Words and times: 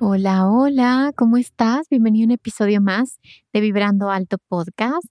Hola, 0.00 0.48
hola, 0.48 1.12
¿cómo 1.16 1.38
estás? 1.38 1.88
Bienvenido 1.90 2.24
a 2.24 2.26
un 2.26 2.30
episodio 2.30 2.80
más 2.80 3.18
de 3.52 3.60
Vibrando 3.60 4.10
Alto 4.10 4.36
Podcast. 4.48 5.08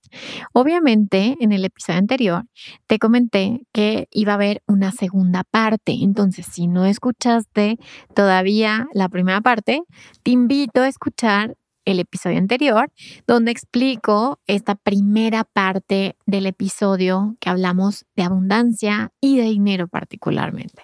Obviamente, 0.53 1.35
en 1.41 1.51
el 1.51 1.65
episodio 1.65 1.99
anterior 1.99 2.43
te 2.85 2.97
comenté 2.97 3.67
que 3.73 4.07
iba 4.11 4.31
a 4.31 4.35
haber 4.35 4.61
una 4.65 4.93
segunda 4.93 5.43
parte. 5.43 5.97
Entonces, 6.01 6.45
si 6.45 6.67
no 6.67 6.85
escuchaste 6.85 7.77
todavía 8.15 8.87
la 8.93 9.09
primera 9.09 9.41
parte, 9.41 9.81
te 10.23 10.31
invito 10.31 10.81
a 10.81 10.87
escuchar 10.87 11.57
el 11.87 12.01
episodio 12.01 12.37
anterior, 12.37 12.91
donde 13.25 13.51
explico 13.51 14.39
esta 14.45 14.75
primera 14.75 15.45
parte 15.45 16.17
del 16.25 16.45
episodio 16.45 17.37
que 17.39 17.49
hablamos 17.49 18.05
de 18.17 18.23
abundancia 18.23 19.13
y 19.21 19.37
de 19.37 19.43
dinero 19.43 19.87
particularmente. 19.87 20.83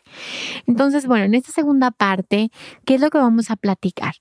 Entonces, 0.65 1.05
bueno, 1.05 1.25
en 1.25 1.35
esta 1.35 1.51
segunda 1.51 1.91
parte, 1.91 2.51
¿qué 2.85 2.95
es 2.95 3.01
lo 3.01 3.09
que 3.09 3.17
vamos 3.17 3.51
a 3.51 3.57
platicar? 3.57 4.13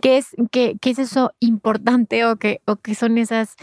¿Qué 0.00 0.18
es, 0.18 0.28
qué, 0.52 0.76
qué 0.80 0.90
es 0.90 1.00
eso 1.00 1.32
importante 1.40 2.24
o 2.24 2.36
qué, 2.36 2.62
o 2.66 2.76
qué 2.76 2.94
son 2.94 3.18
esas 3.18 3.56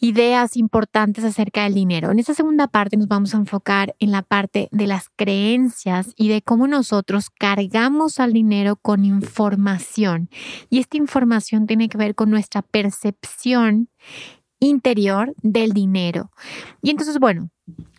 ideas 0.00 0.56
importantes 0.56 1.24
acerca 1.24 1.64
del 1.64 1.74
dinero. 1.74 2.10
En 2.10 2.18
esta 2.18 2.34
segunda 2.34 2.68
parte 2.68 2.96
nos 2.96 3.08
vamos 3.08 3.34
a 3.34 3.38
enfocar 3.38 3.94
en 3.98 4.12
la 4.12 4.22
parte 4.22 4.68
de 4.70 4.86
las 4.86 5.08
creencias 5.16 6.12
y 6.16 6.28
de 6.28 6.42
cómo 6.42 6.66
nosotros 6.66 7.30
cargamos 7.30 8.20
al 8.20 8.32
dinero 8.32 8.76
con 8.76 9.04
información. 9.04 10.30
Y 10.70 10.78
esta 10.78 10.96
información 10.96 11.66
tiene 11.66 11.88
que 11.88 11.98
ver 11.98 12.14
con 12.14 12.30
nuestra 12.30 12.62
percepción 12.62 13.88
interior 14.60 15.34
del 15.42 15.72
dinero. 15.72 16.30
Y 16.82 16.90
entonces, 16.90 17.18
bueno, 17.18 17.50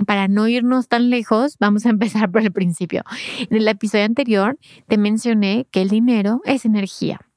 para 0.05 0.27
no 0.27 0.47
irnos 0.47 0.87
tan 0.87 1.09
lejos, 1.09 1.55
vamos 1.59 1.85
a 1.85 1.89
empezar 1.89 2.31
por 2.31 2.41
el 2.41 2.51
principio. 2.51 3.03
En 3.49 3.57
el 3.57 3.67
episodio 3.67 4.05
anterior 4.05 4.57
te 4.87 4.97
mencioné 4.97 5.67
que 5.71 5.81
el 5.81 5.89
dinero 5.89 6.41
es 6.45 6.65
energía. 6.65 7.28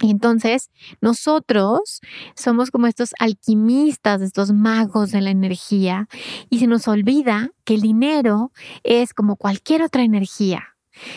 Entonces 0.00 0.70
nosotros 1.00 2.00
somos 2.36 2.70
como 2.70 2.86
estos 2.86 3.14
alquimistas, 3.18 4.22
estos 4.22 4.52
magos 4.52 5.12
de 5.12 5.20
la 5.20 5.30
energía, 5.30 6.08
y 6.50 6.58
se 6.58 6.66
nos 6.66 6.88
olvida 6.88 7.50
que 7.64 7.74
el 7.74 7.80
dinero 7.80 8.52
es 8.82 9.14
como 9.14 9.36
cualquier 9.36 9.82
otra 9.82 10.02
energía. 10.02 10.74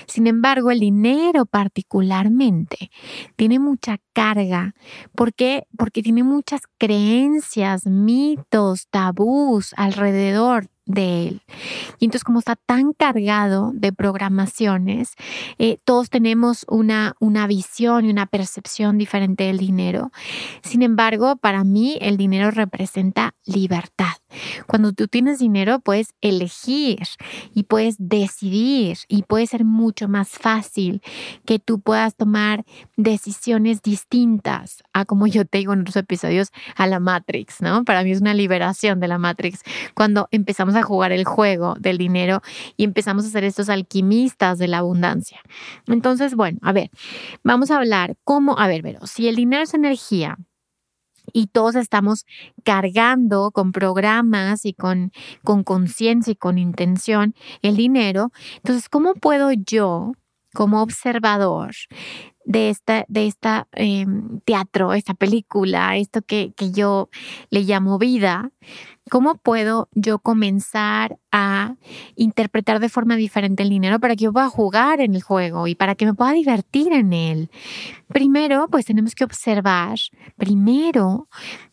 Sin 0.08 0.26
embargo, 0.26 0.72
el 0.72 0.80
dinero 0.80 1.46
particularmente 1.46 2.90
tiene 3.36 3.60
mucha 3.60 4.00
carga. 4.14 4.74
¿Por 5.16 5.34
qué? 5.34 5.68
Porque 5.78 6.02
tiene 6.02 6.24
muchas 6.24 6.62
creencias, 6.80 7.86
mitos, 7.86 8.88
tabús 8.90 9.74
alrededor 9.78 10.68
de 10.88 11.28
él. 11.28 11.42
Y 12.00 12.06
entonces 12.06 12.24
como 12.24 12.40
está 12.40 12.56
tan 12.56 12.94
cargado 12.94 13.72
de 13.74 13.94
programaciones, 13.94 15.14
eh, 15.60 15.78
todos 15.84 16.10
tenemos 16.10 16.66
una, 16.68 17.16
una 17.20 17.46
visión 17.48 18.06
y 18.06 18.10
una 18.10 18.26
percepción 18.26 18.98
diferente 18.98 19.46
del 19.46 19.58
dinero. 19.58 20.12
Sin 20.64 20.82
embargo, 20.82 21.36
para 21.36 21.64
mí 21.64 21.98
el 22.02 22.18
dinero 22.18 22.52
representa 22.52 23.36
libertad. 23.46 24.16
Cuando 24.66 24.92
tú 24.94 25.08
tienes 25.08 25.40
dinero 25.40 25.80
puedes 25.80 26.14
elegir 26.22 27.00
y 27.54 27.64
puedes 27.64 27.96
decidir 27.98 28.98
y 29.08 29.24
puede 29.24 29.48
ser 29.48 29.64
mucho 29.64 30.08
más 30.08 30.30
fácil 30.30 31.02
que 31.46 31.60
tú 31.60 31.80
puedas 31.80 32.16
tomar 32.16 32.66
decisiones 32.96 33.82
distintas 33.82 34.84
a 34.94 35.06
como 35.06 35.28
yo 35.28 35.46
te 35.46 35.60
digo 35.60 35.74
en 35.74 35.82
otros 35.82 35.96
episodios 35.96 36.52
a 36.76 36.88
la 36.88 37.00
Matrix, 37.00 37.62
¿no? 37.62 37.84
Para 37.86 38.04
mí 38.04 38.12
es 38.12 38.22
una 38.22 38.34
liberación 38.34 39.00
de 39.00 39.08
la 39.08 39.18
Matrix 39.18 39.64
cuando 39.94 40.28
empezamos 40.32 40.76
a 40.78 40.84
jugar 40.84 41.12
el 41.12 41.26
juego 41.26 41.76
del 41.80 41.98
dinero 41.98 42.42
y 42.76 42.84
empezamos 42.84 43.26
a 43.26 43.30
ser 43.30 43.44
estos 43.44 43.70
alquimistas 43.70 44.58
de 44.58 44.68
la 44.68 44.80
abundancia. 44.80 45.42
Entonces, 45.88 46.36
bueno, 46.36 46.60
a 46.62 46.72
ver, 46.72 46.90
vamos 47.44 47.72
a 47.72 47.78
hablar 47.78 48.16
cómo, 48.24 48.58
a 48.60 48.68
ver, 48.68 48.82
pero 48.84 49.06
si 49.08 49.28
el 49.28 49.36
dinero 49.36 49.64
es 49.64 49.74
energía, 49.74 50.38
y 51.34 51.48
todos 51.48 51.76
estamos 51.76 52.26
cargando 52.64 53.52
con 53.52 53.74
programas 53.74 54.66
y 54.66 54.74
con 54.74 55.12
conciencia 55.66 56.32
y 56.32 56.36
con 56.36 56.58
intención 56.58 57.36
el 57.62 57.76
dinero. 57.76 58.32
Entonces, 58.56 58.88
¿cómo 58.88 59.14
puedo 59.14 59.52
yo, 59.52 60.14
como 60.54 60.82
observador 60.82 61.76
de 62.48 62.70
esta, 62.70 63.06
de 63.10 63.28
esta 63.28 63.68
em, 63.74 64.40
teatro, 64.46 64.94
esta 64.94 65.14
película, 65.14 65.98
esto 65.98 66.22
que, 66.22 66.54
que 66.56 66.72
yo 66.72 67.10
le 67.50 67.62
llamo 67.62 68.00
vida, 68.00 68.52
¿Cómo 69.10 69.36
puedo 69.36 69.90
yo 69.94 70.20
comenzar 70.20 71.18
a 71.32 71.76
interpretar 72.16 72.80
de 72.80 72.90
forma 72.90 73.16
diferente 73.16 73.64
el 73.64 73.70
dinero 73.70 74.00
para 74.00 74.16
que 74.16 74.26
yo 74.26 74.34
pueda 74.34 74.50
jugar 74.50 75.00
en 75.02 75.16
el 75.16 75.22
juego 75.22 75.68
y 75.68 75.76
para 75.76 75.96
que 75.96 76.06
me 76.06 76.14
pueda 76.14 76.34
divertir 76.34 76.92
en 76.92 77.14
él? 77.14 77.50
Primero, 78.10 78.68
pues 78.72 78.86
tenemos 78.86 79.16
que 79.16 79.26
observar, 79.26 79.98
primero, 80.38 81.28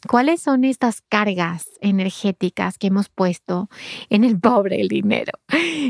cuáles 0.08 0.42
son 0.42 0.64
estas 0.64 1.00
cargas 1.00 1.64
energéticas 1.80 2.76
que 2.76 2.88
hemos 2.88 3.08
puesto 3.08 3.68
en 4.10 4.24
el 4.24 4.40
pobre 4.40 4.80
el 4.80 4.88
dinero, 4.88 5.32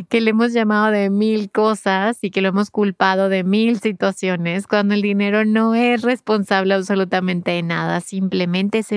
que 0.08 0.20
le 0.20 0.30
hemos 0.30 0.52
llamado 0.52 0.90
de 0.92 1.08
mil 1.08 1.50
cosas 1.50 2.18
y 2.20 2.30
que 2.30 2.42
lo 2.42 2.48
hemos 2.48 2.70
culpado 2.70 3.28
de 3.30 3.42
mil 3.42 3.80
situaciones, 3.80 4.66
cuando 4.66 4.94
el 4.94 5.02
dinero 5.02 5.46
no 5.46 5.74
es 5.74 6.02
responsable 6.02 6.74
absolutamente 6.74 7.52
de 7.52 7.62
nada, 7.62 8.00
simplemente 8.00 8.78
es, 8.78 8.88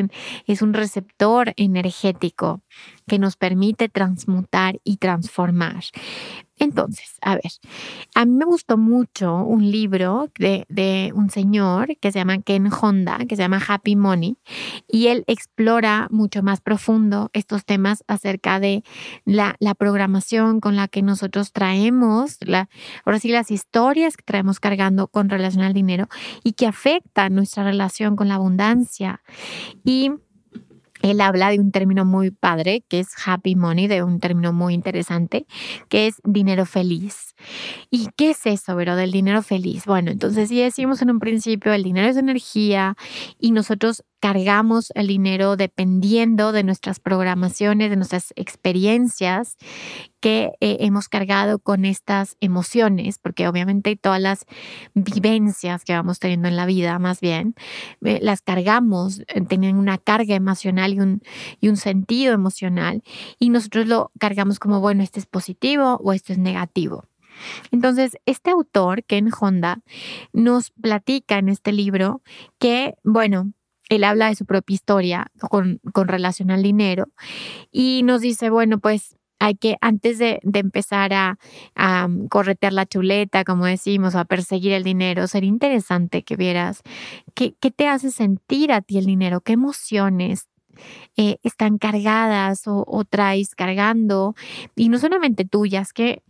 es 0.48 0.62
un 0.62 0.74
receptor 0.74 1.54
energético 1.56 2.62
que 3.08 3.20
nos 3.20 3.38
permite 3.38 3.88
transmutar 3.88 4.80
y 4.84 4.98
transformar. 4.98 5.84
Entonces, 6.60 7.18
a 7.22 7.36
ver, 7.36 7.52
a 8.16 8.26
mí 8.26 8.34
me 8.34 8.46
gustó 8.46 8.78
mucho 8.78 9.36
un 9.36 9.70
libro 9.70 10.32
de, 10.40 11.12
un 11.14 11.30
señor 11.30 11.98
que 12.00 12.12
se 12.12 12.20
llama 12.20 12.40
Ken 12.40 12.70
Honda, 12.72 13.20
que 13.28 13.36
se 13.36 13.44
llama 13.44 13.62
Happy 13.66 13.96
Money, 13.96 14.38
y 14.88 15.08
él 15.08 15.24
explora 15.28 16.08
mucho 16.10 16.42
más 16.42 16.62
profundo 16.62 17.30
estos 17.34 17.64
temas 17.64 18.04
acerca 18.08 18.60
de 18.60 18.84
la, 19.26 19.56
programación 19.78 20.60
con 20.60 20.76
la 20.76 20.88
que 20.88 21.04
nosotros 21.04 21.52
traemos, 21.52 22.38
la, 22.42 22.70
ahora 23.06 23.20
sí, 23.20 23.30
las 23.30 23.52
historias 23.52 24.18
que 24.18 24.24
traemos 24.24 24.60
cargando 24.60 25.08
con 25.08 25.30
relación 25.30 25.64
al 25.64 25.74
dinero 25.74 26.08
y 26.44 26.54
que 26.54 26.66
afectan 26.66 27.36
nuestra 27.36 27.64
relación 27.64 28.16
con 28.16 28.28
la 28.28 28.36
abundancia. 28.36 29.22
Y 29.84 30.12
él 31.02 31.22
habla 31.22 31.50
de 31.50 31.60
un 31.60 31.72
término 31.72 32.06
muy 32.06 32.32
padre, 32.32 32.84
que 32.90 33.00
es 33.00 33.10
happy 33.26 33.56
money, 33.56 33.88
de 33.88 34.04
un 34.04 34.20
término 34.20 34.54
muy 34.54 34.74
interesante, 34.74 35.46
que 35.90 36.08
es 36.08 36.22
dinero 36.24 36.66
feliz. 36.66 37.36
¿Y 37.90 38.10
qué 38.16 38.32
es 38.32 38.46
eso, 38.46 38.76
pero 38.76 38.96
del 38.96 39.12
dinero 39.12 39.42
feliz? 39.42 39.86
Bueno, 39.86 40.12
entonces 40.12 40.50
si 40.50 40.60
decimos 40.60 41.02
en 41.02 41.12
un 41.12 41.20
principio, 41.20 41.74
el 41.74 41.84
dinero 41.84 42.08
es 42.08 42.18
energía 42.18 42.96
y 43.40 43.52
nosotros 43.52 44.04
cargamos 44.20 44.92
el 44.96 45.08
dinero 45.08 45.56
dependiendo 45.56 46.52
de 46.52 46.64
nuestras 46.64 47.00
programaciones, 47.00 47.90
de 47.90 47.96
nuestras 47.96 48.34
experiencias 48.36 49.58
que 50.20 50.52
eh, 50.60 50.78
hemos 50.80 51.10
cargado 51.10 51.60
con 51.60 51.86
estas 51.86 52.36
emociones, 52.40 53.20
porque 53.20 53.48
obviamente 53.48 53.96
todas 53.96 54.22
las 54.22 54.46
vivencias 54.94 55.84
que 55.84 55.94
vamos 55.94 56.20
teniendo 56.20 56.48
en 56.48 56.56
la 56.56 56.66
vida, 56.66 56.98
más 57.00 57.20
bien, 57.22 57.54
eh, 58.04 58.20
las 58.22 58.42
cargamos, 58.42 59.20
eh, 59.28 59.42
tienen 59.48 59.78
una 59.78 59.98
carga 59.98 60.36
emocional 60.36 60.94
y 60.94 61.00
un, 61.00 61.22
y 61.62 61.70
un 61.70 61.78
sentido 61.78 62.34
emocional, 62.34 63.04
y 63.40 63.50
nosotros 63.50 63.88
lo 63.88 64.12
cargamos 64.20 64.60
como, 64.60 64.80
bueno, 64.80 65.04
este 65.04 65.20
es 65.20 65.26
positivo 65.28 66.00
o 66.04 66.14
esto 66.14 66.34
es 66.34 66.40
negativo. 66.40 67.06
Entonces, 67.72 68.18
este 68.26 68.52
autor, 68.52 69.04
Ken 69.04 69.30
Honda, 69.40 69.82
nos 70.34 70.72
platica 70.72 71.38
en 71.38 71.50
este 71.50 71.72
libro 71.72 72.22
que, 72.60 72.96
bueno, 73.04 73.52
él 73.90 74.04
habla 74.04 74.28
de 74.28 74.36
su 74.36 74.46
propia 74.46 74.74
historia 74.74 75.32
con, 75.50 75.80
relación 75.94 76.52
al 76.52 76.64
dinero 76.64 77.08
y 77.72 78.02
nos 78.04 78.22
dice, 78.22 78.50
bueno, 78.50 78.80
pues 78.80 79.16
hay 79.40 79.56
que, 79.56 79.78
antes 79.82 80.18
de, 80.18 80.40
empezar 80.54 81.14
a, 81.14 81.38
a, 81.76 82.08
corretear 82.30 82.74
la 82.74 82.86
chuleta, 82.86 83.44
como 83.44 83.66
decimos, 83.66 84.16
a 84.16 84.26
perseguir 84.26 84.74
el 84.74 84.84
dinero, 84.84 85.28
sería 85.28 85.50
interesante 85.50 86.24
que 86.24 86.36
vieras 86.36 86.82
qué, 87.36 87.56
qué 87.60 87.70
te 87.72 87.88
hace 87.88 88.12
sentir 88.12 88.72
a 88.72 88.82
ti 88.82 88.98
el 88.98 89.06
dinero, 89.06 89.42
qué 89.42 89.54
emociones 89.54 90.48
eh, 91.16 91.38
están 91.44 91.78
cargadas 91.78 92.68
o, 92.68 92.84
o, 92.88 93.04
traes 93.04 93.56
cargando, 93.56 94.36
y 94.76 94.90
no 94.90 95.00
solamente 95.00 95.46
tuyas, 95.46 95.94
qué, 95.94 96.24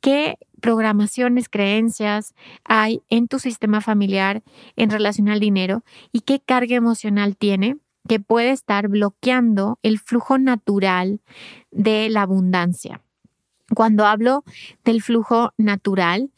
qué 0.00 0.36
programaciones, 0.64 1.50
creencias 1.50 2.34
hay 2.64 3.02
en 3.10 3.28
tu 3.28 3.38
sistema 3.38 3.82
familiar 3.82 4.42
en 4.76 4.88
relación 4.88 5.28
al 5.28 5.38
dinero 5.38 5.84
y 6.10 6.20
qué 6.20 6.40
carga 6.40 6.74
emocional 6.74 7.36
tiene 7.36 7.76
que 8.08 8.18
puede 8.18 8.50
estar 8.50 8.88
bloqueando 8.88 9.78
el 9.82 9.98
flujo 9.98 10.38
natural 10.38 11.20
de 11.70 12.08
la 12.08 12.22
abundancia. 12.22 13.02
Cuando 13.74 14.06
hablo 14.06 14.42
del 14.86 15.02
flujo 15.02 15.52
natural, 15.58 16.30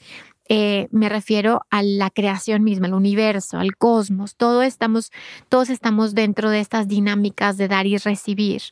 eh, 0.49 0.89
me 0.91 1.09
refiero 1.09 1.63
a 1.71 1.83
la 1.83 2.11
creación 2.11 2.63
misma, 2.63 2.87
al 2.87 2.95
universo, 2.95 3.59
al 3.59 3.77
cosmos. 3.77 4.37
Todos 4.37 4.65
estamos, 4.65 5.11
dentro 6.15 6.51
de 6.51 6.61
estas 6.61 6.89
dinámicas 6.89 7.57
de 7.57 7.69
dar 7.69 7.87
y 7.87 7.97
recibir. 7.97 8.63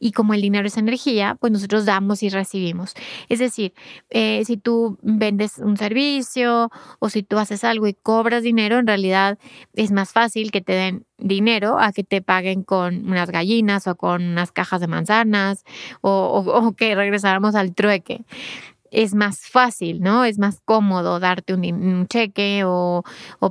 Y 0.00 0.12
como 0.12 0.34
el 0.34 0.42
dinero 0.42 0.66
es 0.66 0.76
energía, 0.76 1.36
pues 1.38 1.52
nosotros 1.52 1.84
damos 1.84 2.22
y 2.22 2.28
recibimos. 2.28 2.94
Es 3.28 3.38
decir, 3.38 3.72
eh, 4.10 4.42
si 4.44 4.56
tú 4.56 4.98
vendes 5.02 5.58
un 5.58 5.76
servicio 5.76 6.70
o 6.98 7.08
si 7.08 7.22
tú 7.22 7.38
haces 7.38 7.64
algo 7.64 7.86
y 7.86 7.94
cobras 7.94 8.42
dinero, 8.42 8.78
en 8.78 8.86
realidad 8.86 9.38
es 9.74 9.92
más 9.92 10.12
fácil 10.12 10.50
que 10.50 10.60
te 10.60 10.72
den 10.72 11.06
dinero 11.18 11.78
a 11.78 11.92
que 11.92 12.02
te 12.02 12.20
paguen 12.20 12.64
con 12.64 13.08
unas 13.08 13.30
gallinas 13.30 13.86
o 13.86 13.94
con 13.94 14.22
unas 14.24 14.50
cajas 14.50 14.80
de 14.80 14.88
manzanas 14.88 15.64
o 16.00 16.74
que 16.76 16.96
regresáramos 16.96 17.54
al 17.54 17.74
trueque 17.76 18.24
es 18.92 19.14
más 19.14 19.40
fácil, 19.40 20.00
¿no? 20.00 20.24
Es 20.24 20.38
más 20.38 20.60
cómodo 20.64 21.18
darte 21.18 21.54
un, 21.54 22.06
cheque 22.06 22.62
o, 22.64 23.02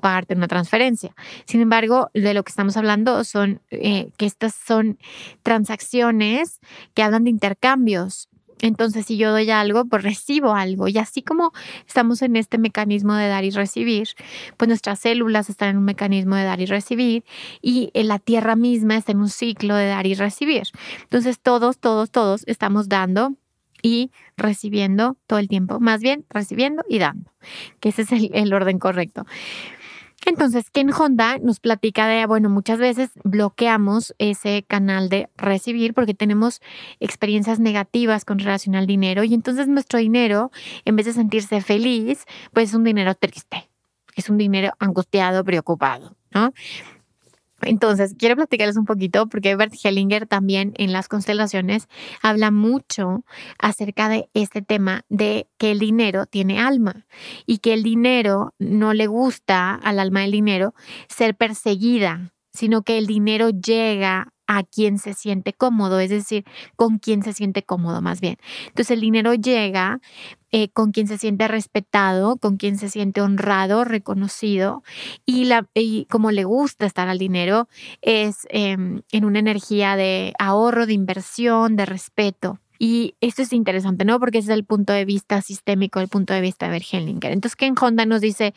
pagarte 0.02 0.36
una 0.36 0.48
transferencia. 0.48 1.14
Sin 1.46 1.62
embargo, 1.62 2.10
de 2.14 2.34
lo 2.34 2.44
que 2.44 2.52
estamos 2.52 2.78
hablando 2.78 3.24
son 3.24 3.60
eh, 3.72 4.12
que 4.18 4.26
estas 4.26 4.56
son 4.56 4.98
transacciones 5.44 6.62
que 6.94 7.04
hablan 7.04 7.24
de 7.26 7.32
intercambios. 7.32 8.30
Entonces, 8.60 9.08
si 9.08 9.18
yo 9.18 9.32
doy 9.32 9.50
algo, 9.50 9.86
pues 9.86 10.04
recibo 10.04 10.54
algo. 10.54 10.88
Y 10.88 11.00
así 11.00 11.24
como 11.24 11.52
estamos 11.88 12.22
en 12.22 12.36
este 12.36 12.60
mecanismo 12.60 13.16
de 13.16 13.28
dar 13.28 13.44
y 13.44 13.50
recibir, 13.50 14.10
pues 14.58 14.68
nuestras 14.68 15.00
células 15.00 15.50
están 15.50 15.70
en 15.70 15.78
un 15.78 15.86
mecanismo 15.86 16.36
de 16.36 16.44
dar 16.44 16.62
y 16.62 16.68
recibir 16.68 17.24
y 17.64 17.90
la 17.96 18.20
Tierra 18.20 18.56
misma 18.56 18.98
está 18.98 19.14
en 19.14 19.22
un 19.22 19.30
ciclo 19.30 19.76
de 19.76 19.88
dar 19.88 20.06
y 20.06 20.14
recibir. 20.14 20.64
Entonces, 21.02 21.40
todos, 21.40 21.80
todos, 21.80 22.12
todos 22.12 22.44
estamos 22.46 22.88
dando 22.88 23.34
y 23.82 24.12
recibiendo 24.38 25.18
todo 25.28 25.40
el 25.40 25.48
tiempo, 25.48 25.80
más 25.80 26.02
bien 26.02 26.26
recibiendo 26.30 26.84
y 26.88 27.00
dando, 27.00 27.32
que 27.80 27.90
ese 27.90 28.04
es 28.04 28.12
el, 28.12 28.54
orden 28.54 28.80
correcto. 28.80 29.26
Entonces, 30.26 30.70
Ken 30.70 30.92
Honda 30.94 31.40
nos 31.40 31.60
platica 31.60 32.08
de, 32.08 32.28
bueno, 32.28 32.48
muchas 32.50 32.78
veces 32.78 33.10
bloqueamos 33.24 34.14
ese 34.20 34.64
canal 34.68 35.10
de 35.10 35.30
recibir 35.36 35.96
porque 35.96 36.14
tenemos 36.14 36.62
experiencias 37.00 37.60
negativas 37.60 38.24
con 38.24 38.38
relación 38.38 38.76
al 38.76 38.86
dinero 38.86 39.24
y 39.24 39.34
entonces 39.34 39.68
nuestro 39.68 39.98
dinero, 39.98 40.52
en 40.86 40.96
vez 40.96 41.08
de 41.08 41.14
sentirse 41.14 41.62
feliz, 41.62 42.26
pues 42.54 42.70
es 42.70 42.76
un 42.76 42.84
dinero 42.84 43.16
triste, 43.16 43.68
es 44.16 44.30
un 44.30 44.38
dinero 44.38 44.74
angustiado, 44.78 45.44
preocupado, 45.44 46.16
¿no? 46.32 46.54
Entonces, 47.64 48.16
quiero 48.18 48.36
platicarles 48.36 48.78
un 48.78 48.86
poquito 48.86 49.28
porque 49.28 49.56
Bert 49.56 49.74
Hellinger 49.84 50.28
también 50.28 50.74
en 50.78 50.92
las 50.92 51.08
constelaciones 51.08 51.88
habla 52.22 52.52
mucho 52.52 53.24
acerca 53.60 54.10
de 54.10 54.30
este 54.34 54.62
tema 54.62 55.06
de 55.10 55.48
que 55.58 55.72
el 55.72 55.80
dinero 55.80 56.26
tiene 56.26 56.60
alma 56.60 57.06
y 57.46 57.60
que 57.60 57.74
el 57.74 57.84
dinero 57.84 58.54
no 58.60 58.94
le 58.94 59.08
gusta 59.08 59.74
al 59.76 60.00
alma 60.00 60.22
del 60.22 60.32
dinero 60.32 60.74
ser 61.08 61.36
perseguida, 61.36 62.34
sino 62.52 62.84
que 62.84 62.98
el 62.98 63.08
dinero 63.08 63.50
llega 63.50 64.34
a 64.48 64.64
quien 64.64 64.98
se 64.98 65.14
siente 65.14 65.54
cómodo, 65.54 66.02
es 66.02 66.10
decir, 66.10 66.44
con 66.76 67.00
quien 67.00 67.24
se 67.24 67.32
siente 67.32 67.64
cómodo 67.64 68.02
más 68.02 68.20
bien. 68.20 68.36
Entonces 68.68 68.92
el 68.92 69.00
dinero 69.00 69.34
llega 69.34 70.02
eh, 70.52 70.70
con 70.70 70.92
quien 70.92 71.08
se 71.08 71.18
siente 71.18 71.48
respetado, 71.48 72.38
con 72.38 72.58
quien 72.58 72.78
se 72.78 72.90
siente 72.90 73.22
honrado, 73.22 73.84
reconocido 73.86 74.84
y, 75.26 75.46
la, 75.46 75.68
y 75.74 76.06
como 76.06 76.32
le 76.32 76.44
gusta 76.44 76.86
estar 76.86 77.08
al 77.08 77.18
dinero 77.18 77.68
es 78.02 78.48
em, 78.50 79.02
en 79.12 79.26
una 79.26 79.40
energía 79.40 79.96
de 79.96 80.34
ahorro, 80.40 80.86
de 80.86 80.94
inversión, 80.94 81.76
de 81.76 81.86
respeto. 81.86 82.60
Y 82.84 83.14
esto 83.22 83.44
es 83.44 83.54
interesante, 83.54 84.06
¿no? 84.06 84.20
Porque 84.20 84.40
ese 84.40 84.52
es 84.52 84.58
el 84.58 84.66
punto 84.66 84.92
de 84.92 85.06
vista 85.06 85.40
sistémico, 85.44 86.00
el 86.00 86.08
punto 86.08 86.34
de 86.34 86.42
vista 86.42 86.66
de 86.66 86.72
Bergenlinger. 86.72 87.32
Entonces, 87.32 87.56
Ken 87.56 87.76
Honda 87.80 88.08
nos 88.08 88.22
dice, 88.22 88.56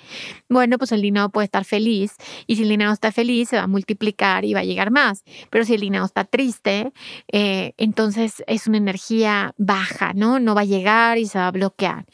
bueno, 0.48 0.78
pues 0.78 0.92
el 0.92 1.02
dinero 1.02 1.28
puede 1.28 1.44
estar 1.44 1.66
feliz 1.66 2.14
y 2.46 2.56
si 2.56 2.62
el 2.62 2.70
dinero 2.70 2.90
está 2.90 3.12
feliz 3.12 3.50
se 3.50 3.56
va 3.56 3.64
a 3.64 3.66
multiplicar 3.66 4.46
y 4.46 4.54
va 4.54 4.60
a 4.60 4.64
llegar 4.64 4.90
más. 4.90 5.24
Pero 5.50 5.66
si 5.66 5.74
el 5.74 5.82
dinero 5.82 6.06
está 6.06 6.24
triste, 6.24 6.90
eh, 7.30 7.74
entonces 7.76 8.42
es 8.46 8.66
una 8.66 8.78
energía 8.78 9.52
baja, 9.58 10.14
¿no? 10.14 10.40
No 10.40 10.54
va 10.54 10.62
a 10.62 10.64
llegar 10.64 11.18
y 11.18 11.26
se 11.26 11.36
va 11.36 11.48
a 11.48 11.50
bloquear. 11.50 12.06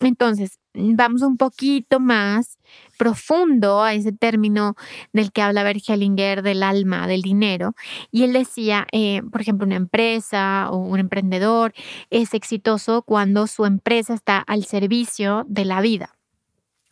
Entonces, 0.00 0.58
vamos 0.74 1.22
un 1.22 1.38
poquito 1.38 2.00
más 2.00 2.58
profundo 3.00 3.82
a 3.82 3.94
ese 3.94 4.12
término 4.12 4.74
del 5.14 5.32
que 5.32 5.40
habla 5.40 5.62
Bergelinger 5.62 6.42
del 6.42 6.62
alma, 6.62 7.06
del 7.06 7.22
dinero. 7.22 7.72
Y 8.10 8.24
él 8.24 8.34
decía, 8.34 8.86
eh, 8.92 9.22
por 9.32 9.40
ejemplo, 9.40 9.66
una 9.66 9.76
empresa 9.76 10.68
o 10.70 10.76
un 10.76 10.98
emprendedor 10.98 11.72
es 12.10 12.34
exitoso 12.34 13.00
cuando 13.00 13.46
su 13.46 13.64
empresa 13.64 14.12
está 14.12 14.36
al 14.36 14.66
servicio 14.66 15.46
de 15.48 15.64
la 15.64 15.80
vida. 15.80 16.14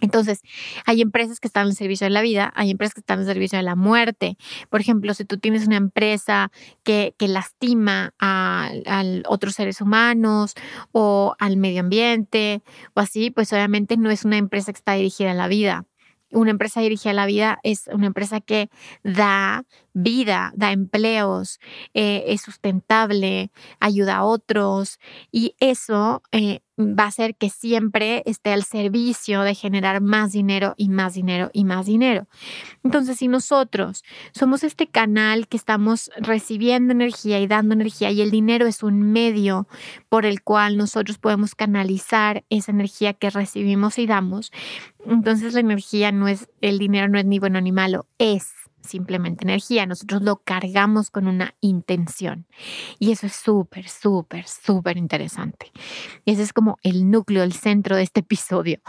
Entonces, 0.01 0.41
hay 0.87 1.03
empresas 1.03 1.41
que 1.41 1.49
están 1.49 1.67
al 1.67 1.75
servicio 1.75 2.07
de 2.07 2.11
la 2.11 2.23
vida, 2.23 2.55
hay 2.57 2.71
empresas 2.71 2.95
que 2.95 3.01
están 3.01 3.19
al 3.19 3.27
servicio 3.27 3.59
de 3.59 3.65
la 3.65 3.77
muerte. 3.77 4.39
Por 4.71 4.81
ejemplo, 4.81 5.13
si 5.13 5.27
tú 5.27 5.37
tienes 5.37 5.67
una 5.67 5.77
empresa 5.77 6.51
que, 6.85 7.13
lastima 7.19 8.15
a, 8.19 8.71
a, 8.87 9.05
otros 9.27 9.57
seres 9.57 9.83
humanos 9.83 10.55
o 10.93 11.37
al 11.39 11.59
medio 11.59 11.81
ambiente 11.81 12.63
o 12.95 13.01
así, 13.01 13.31
pues 13.31 13.53
obviamente 13.53 13.99
no 13.99 14.11
es 14.11 14.25
una 14.25 14.39
empresa 14.39 14.73
que 14.73 14.79
está 14.79 14.95
dirigida 14.95 15.33
a 15.33 15.35
la 15.35 15.49
vida. 15.49 15.85
Una 16.31 16.51
empresa 16.51 16.81
dirigida 16.81 17.11
a 17.13 17.15
la 17.15 17.27
vida 17.27 17.59
es 17.63 17.89
una 17.93 18.07
empresa 18.07 18.41
que 18.41 18.69
da 19.03 19.65
vida, 19.95 20.53
da 20.55 20.73
empleos, 20.73 21.59
eh, 21.95 22.25
es 22.29 22.43
sustentable, 22.43 23.51
ayuda 23.81 24.17
a 24.19 24.25
otros 24.25 24.99
y 25.33 25.55
eso 25.61 26.23
eh, 26.33 26.61
va 26.79 27.05
a 27.05 27.09
hacer 27.09 27.35
que 27.35 27.51
siempre 27.51 28.23
esté 28.25 28.53
al 28.53 28.63
servicio 28.63 29.43
de 29.43 29.55
generar 29.55 30.01
más 30.01 30.33
dinero 30.33 30.75
y 30.77 30.89
más 30.89 31.15
dinero 31.15 31.51
y 31.53 31.65
más 31.65 31.87
dinero. 31.87 32.29
Entonces, 32.85 33.19
si 33.19 33.29
nosotros 33.29 34.05
somos 34.33 34.63
este 34.63 34.87
canal 34.87 35.49
que 35.49 35.57
estamos 35.57 36.11
recibiendo 36.19 36.93
energía 36.93 37.41
y 37.41 37.47
dando 37.47 37.75
energía 37.75 38.11
y 38.11 38.21
el 38.21 38.31
dinero 38.31 38.67
es 38.67 38.83
un 38.83 39.13
medio 39.13 39.67
por 40.09 40.25
el 40.25 40.43
cual 40.43 40.77
nosotros 40.77 41.19
podemos 41.19 41.55
canalizar 41.55 42.45
esa 42.49 42.73
energía 42.73 43.13
que 43.13 43.31
recibimos 43.31 43.99
y 43.99 44.07
damos, 44.07 44.53
entonces 45.05 45.55
la 45.55 45.61
energía 45.61 46.13
no 46.13 46.29
es, 46.29 46.49
el 46.61 46.79
dinero 46.79 47.09
no 47.09 47.19
es 47.19 47.25
ni 47.25 47.39
bueno 47.39 47.61
ni 47.61 47.73
malo, 47.73 48.07
es 48.19 48.53
simplemente 48.89 49.45
energía, 49.45 49.87
nosotros 49.87 50.23
lo 50.23 50.37
cargamos 50.37 51.11
con 51.11 51.27
una 51.27 51.55
intención. 51.61 52.47
Y 52.99 53.13
eso 53.13 53.27
es 53.27 53.35
súper, 53.35 53.89
súper, 53.89 54.47
súper 54.47 54.97
interesante. 54.97 55.71
Y 56.25 56.33
ese 56.33 56.43
es 56.43 56.53
como 56.53 56.79
el 56.83 57.11
núcleo, 57.11 57.43
el 57.43 57.53
centro 57.53 57.97
de 57.97 58.03
este 58.03 58.21
episodio. 58.21 58.81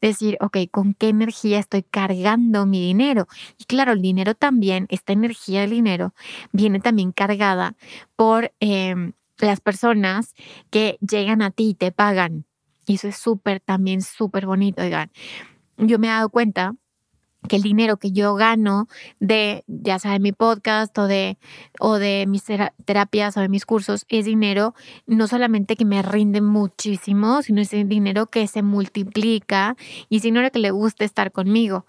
Decir, 0.00 0.36
ok, 0.40 0.58
¿con 0.70 0.94
qué 0.94 1.08
energía 1.08 1.58
estoy 1.58 1.82
cargando 1.82 2.66
mi 2.66 2.80
dinero? 2.80 3.26
Y 3.58 3.64
claro, 3.64 3.92
el 3.92 4.02
dinero 4.02 4.34
también, 4.34 4.86
esta 4.90 5.12
energía 5.12 5.62
del 5.62 5.70
dinero, 5.70 6.14
viene 6.52 6.80
también 6.80 7.12
cargada 7.12 7.76
por 8.16 8.52
em, 8.60 9.12
las 9.38 9.60
personas 9.60 10.34
que 10.70 10.98
llegan 11.00 11.42
a 11.42 11.50
ti 11.50 11.70
y 11.70 11.74
te 11.74 11.92
pagan. 11.92 12.46
Y 12.86 12.94
eso 12.94 13.08
es 13.08 13.16
súper, 13.16 13.60
también 13.60 14.02
súper 14.02 14.46
bonito. 14.46 14.82
Oigan, 14.82 15.10
yo 15.78 15.98
me 15.98 16.08
he 16.08 16.10
dado 16.10 16.28
cuenta 16.28 16.74
que 17.48 17.56
el 17.56 17.62
dinero 17.62 17.96
que 17.98 18.12
yo 18.12 18.34
gano 18.34 18.88
de, 19.20 19.64
ya 19.66 19.98
sea 19.98 20.12
de 20.12 20.18
mi 20.18 20.32
podcast 20.32 20.96
o 20.98 21.06
de, 21.06 21.38
o 21.78 21.98
de 21.98 22.24
mis 22.26 22.44
terapias 22.84 23.36
o 23.36 23.40
de 23.40 23.48
mis 23.48 23.66
cursos, 23.66 24.04
es 24.08 24.24
dinero 24.24 24.74
no 25.06 25.26
solamente 25.28 25.76
que 25.76 25.84
me 25.84 26.02
rinde 26.02 26.40
muchísimo, 26.40 27.42
sino 27.42 27.60
es 27.60 27.70
dinero 27.70 28.26
que 28.26 28.46
se 28.46 28.62
multiplica 28.62 29.76
y 30.08 30.16
es 30.16 30.22
dinero 30.22 30.50
que 30.50 30.58
le 30.58 30.70
gusta 30.70 31.04
estar 31.04 31.32
conmigo. 31.32 31.86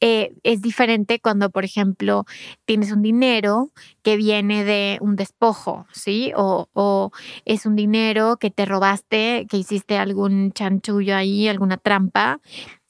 Eh, 0.00 0.34
es 0.42 0.62
diferente 0.62 1.20
cuando, 1.20 1.50
por 1.50 1.64
ejemplo, 1.64 2.24
tienes 2.64 2.92
un 2.92 3.02
dinero 3.02 3.70
que 4.02 4.16
viene 4.16 4.64
de 4.64 4.98
un 5.00 5.16
despojo, 5.16 5.86
¿sí? 5.92 6.32
O, 6.36 6.68
o 6.72 7.12
es 7.44 7.66
un 7.66 7.76
dinero 7.76 8.36
que 8.38 8.50
te 8.50 8.64
robaste, 8.64 9.46
que 9.48 9.56
hiciste 9.56 9.98
algún 9.98 10.52
chanchullo 10.52 11.16
ahí, 11.16 11.48
alguna 11.48 11.76
trampa 11.76 12.40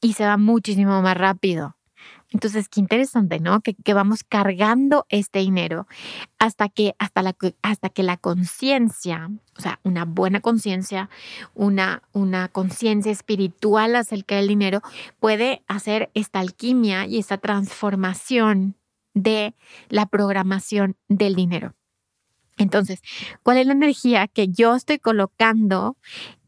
y 0.01 0.15
se 0.15 0.25
va 0.25 0.37
muchísimo 0.37 1.03
más 1.03 1.17
rápido. 1.17 1.76
Entonces, 2.33 2.69
qué 2.69 2.81
interesante, 2.81 3.39
¿no? 3.39 3.61
Que, 3.61 3.95
vamos 3.95 4.25
cargando 4.25 5.07
este 5.09 5.39
dinero 5.39 5.87
hasta 6.39 6.69
que, 6.69 6.95
hasta 6.99 7.23
la, 7.23 7.37
hasta 7.63 7.89
que 7.89 8.03
la 8.03 8.17
conciencia, 8.17 9.31
o 9.57 9.61
sea, 9.61 9.79
una 9.85 10.05
buena 10.05 10.41
conciencia, 10.41 11.09
una, 11.55 12.03
una 12.13 12.49
conciencia 12.49 13.13
espiritual 13.13 13.95
acerca 13.95 14.37
del 14.37 14.49
dinero, 14.49 14.83
puede 15.21 15.63
hacer 15.69 16.11
esta 16.15 16.41
alquimia 16.41 17.07
y 17.07 17.19
esta 17.19 17.39
transformación 17.39 18.75
de 19.15 19.55
la 19.89 20.07
programación 20.07 20.97
del 21.09 21.35
dinero. 21.37 21.75
Entonces, 22.59 23.03
¿cuál 23.43 23.59
es 23.59 23.67
la 23.67 23.73
energía 23.73 24.29
que 24.29 24.49
yo 24.49 24.75
estoy 24.75 24.99
colocando 24.99 25.97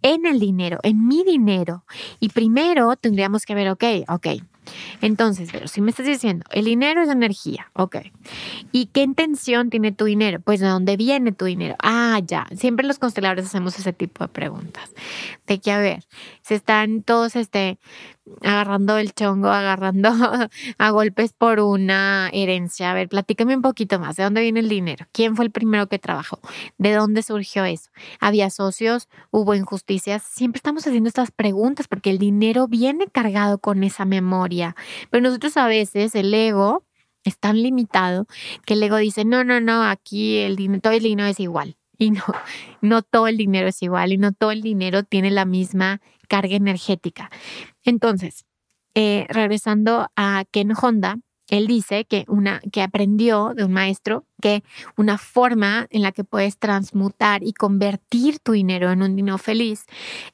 en 0.02 0.26
el 0.26 0.40
dinero, 0.40 0.78
en 0.82 1.06
mi 1.06 1.22
dinero? 1.22 1.84
Y 2.18 2.30
primero 2.30 2.96
tendríamos 2.96 3.44
que 3.44 3.54
ver, 3.54 3.68
ok, 3.70 3.84
ok, 4.08 4.26
entonces, 5.00 5.50
pero 5.52 5.68
si 5.68 5.80
me 5.80 5.90
estás 5.90 6.06
diciendo, 6.06 6.44
el 6.50 6.64
dinero 6.64 7.02
es 7.02 7.08
energía, 7.08 7.70
ok. 7.74 7.96
¿Y 8.72 8.86
qué 8.86 9.02
intención 9.02 9.70
tiene 9.70 9.92
tu 9.92 10.06
dinero? 10.06 10.40
Pues 10.40 10.60
de 10.60 10.68
dónde 10.68 10.96
viene 10.96 11.32
tu 11.32 11.44
dinero. 11.44 11.76
Ah, 11.82 12.07
Siempre 12.56 12.86
los 12.86 12.98
consteladores 12.98 13.46
hacemos 13.46 13.78
ese 13.78 13.92
tipo 13.92 14.24
de 14.24 14.28
preguntas. 14.28 14.90
De 15.46 15.60
que, 15.60 15.72
a 15.72 15.78
ver, 15.78 16.04
se 16.42 16.54
están 16.54 17.02
todos 17.02 17.36
este, 17.36 17.78
agarrando 18.42 18.98
el 18.98 19.12
chongo, 19.12 19.48
agarrando 19.48 20.10
a 20.78 20.90
golpes 20.90 21.32
por 21.32 21.60
una 21.60 22.30
herencia. 22.32 22.90
A 22.90 22.94
ver, 22.94 23.08
platícame 23.08 23.56
un 23.56 23.62
poquito 23.62 23.98
más. 23.98 24.16
¿De 24.16 24.24
dónde 24.24 24.42
viene 24.42 24.60
el 24.60 24.68
dinero? 24.68 25.06
¿Quién 25.12 25.36
fue 25.36 25.44
el 25.44 25.50
primero 25.50 25.86
que 25.86 25.98
trabajó? 25.98 26.40
¿De 26.76 26.92
dónde 26.92 27.22
surgió 27.22 27.64
eso? 27.64 27.90
¿Había 28.20 28.50
socios? 28.50 29.08
¿Hubo 29.30 29.54
injusticias? 29.54 30.22
Siempre 30.22 30.58
estamos 30.58 30.86
haciendo 30.86 31.08
estas 31.08 31.30
preguntas 31.30 31.88
porque 31.88 32.10
el 32.10 32.18
dinero 32.18 32.68
viene 32.68 33.06
cargado 33.06 33.58
con 33.58 33.84
esa 33.84 34.04
memoria. 34.04 34.74
Pero 35.10 35.22
nosotros 35.22 35.56
a 35.56 35.66
veces, 35.66 36.14
el 36.14 36.32
ego 36.34 36.84
es 37.24 37.38
tan 37.38 37.62
limitado 37.62 38.26
que 38.64 38.74
el 38.74 38.82
ego 38.82 38.96
dice, 38.96 39.24
no, 39.24 39.44
no, 39.44 39.60
no, 39.60 39.84
aquí 39.84 40.38
el 40.38 40.56
dinero, 40.56 40.80
todo 40.80 40.92
el 40.92 41.02
dinero 41.02 41.28
es 41.28 41.40
igual. 41.40 41.76
Y 41.98 42.10
no, 42.12 42.22
no 42.80 43.02
todo 43.02 43.26
el 43.26 43.36
dinero 43.36 43.68
es 43.68 43.82
igual 43.82 44.12
y 44.12 44.18
no 44.18 44.32
todo 44.32 44.52
el 44.52 44.62
dinero 44.62 45.02
tiene 45.02 45.30
la 45.30 45.44
misma 45.44 46.00
carga 46.28 46.54
energética. 46.54 47.30
Entonces, 47.84 48.46
eh, 48.94 49.26
regresando 49.28 50.08
a 50.16 50.44
Ken 50.50 50.72
Honda, 50.80 51.18
él 51.56 51.66
dice 51.66 52.04
que, 52.04 52.24
una, 52.28 52.60
que 52.72 52.82
aprendió 52.82 53.52
de 53.54 53.64
un 53.64 53.72
maestro 53.72 54.24
que 54.40 54.62
una 54.96 55.18
forma 55.18 55.86
en 55.90 56.02
la 56.02 56.12
que 56.12 56.24
puedes 56.24 56.58
transmutar 56.58 57.42
y 57.42 57.52
convertir 57.52 58.38
tu 58.38 58.52
dinero 58.52 58.90
en 58.90 59.02
un 59.02 59.16
dinero 59.16 59.38
feliz 59.38 59.84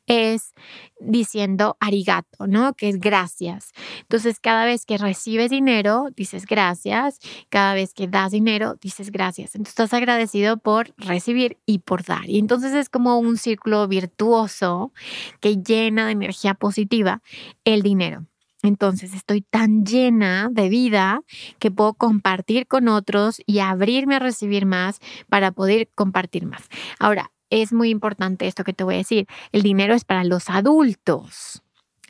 es 0.07 0.53
diciendo 1.01 1.77
arigato, 1.81 2.47
¿no? 2.47 2.75
Que 2.75 2.89
es 2.89 3.01
gracias. 3.01 3.73
Entonces, 4.03 4.41
cada 4.41 4.65
vez 4.65 4.85
que 4.85 4.99
recibes 4.99 5.51
dinero, 5.51 6.09
dices 6.17 6.47
gracias. 6.47 7.19
Cada 7.49 7.75
vez 7.75 7.95
que 7.95 8.07
das 8.07 8.33
dinero, 8.33 8.77
dices 8.81 9.11
gracias. 9.11 9.55
Entonces, 9.55 9.73
estás 9.73 9.95
agradecido 9.95 10.59
por 10.59 10.95
recibir 10.99 11.59
y 11.67 11.79
por 11.79 12.05
dar. 12.05 12.29
Y 12.29 12.39
entonces 12.39 12.75
es 12.75 12.89
como 12.89 13.19
un 13.19 13.37
círculo 13.39 13.87
virtuoso 13.89 14.93
que 15.41 15.57
llena 15.57 16.07
de 16.07 16.13
energía 16.13 16.55
positiva 16.55 17.23
el 17.65 17.83
dinero. 17.83 18.27
Entonces 18.65 19.13
estoy 19.13 19.43
tan 19.43 19.85
llena 19.85 20.49
de 20.51 20.71
vida 20.71 21.21
que 21.59 21.71
puedo 21.71 21.93
compartir 21.93 22.67
con 22.67 22.89
otros 22.89 23.43
y 23.45 23.59
abrirme 23.59 24.17
a 24.17 24.21
recibir 24.21 24.65
más 24.65 25.01
para 25.29 25.53
poder 25.53 25.91
compartir 25.95 26.47
más. 26.47 26.69
Ahora, 26.99 27.31
es 27.51 27.75
muy 27.75 27.91
importante 27.91 28.47
esto 28.47 28.65
que 28.65 28.73
te 28.73 28.83
voy 28.83 28.95
a 28.95 28.99
decir. 28.99 29.27
El 29.53 29.61
dinero 29.61 29.95
es 29.95 30.07
para 30.07 30.25
los 30.25 30.49
adultos, 30.49 31.63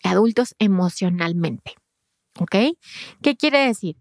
adultos 0.04 0.54
emocionalmente. 0.60 1.74
¿Ok? 2.38 2.54
¿Qué 3.20 3.36
quiere 3.36 3.66
decir? 3.66 3.96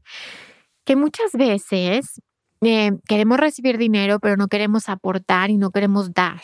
Que 0.86 0.96
muchas 0.96 1.32
veces 1.32 2.22
eh, 2.62 2.92
queremos 3.08 3.40
recibir 3.40 3.80
dinero, 3.80 4.20
pero 4.20 4.38
no 4.38 4.48
queremos 4.48 4.90
aportar 4.90 5.50
y 5.50 5.58
no 5.58 5.72
queremos 5.72 6.14
dar. 6.14 6.42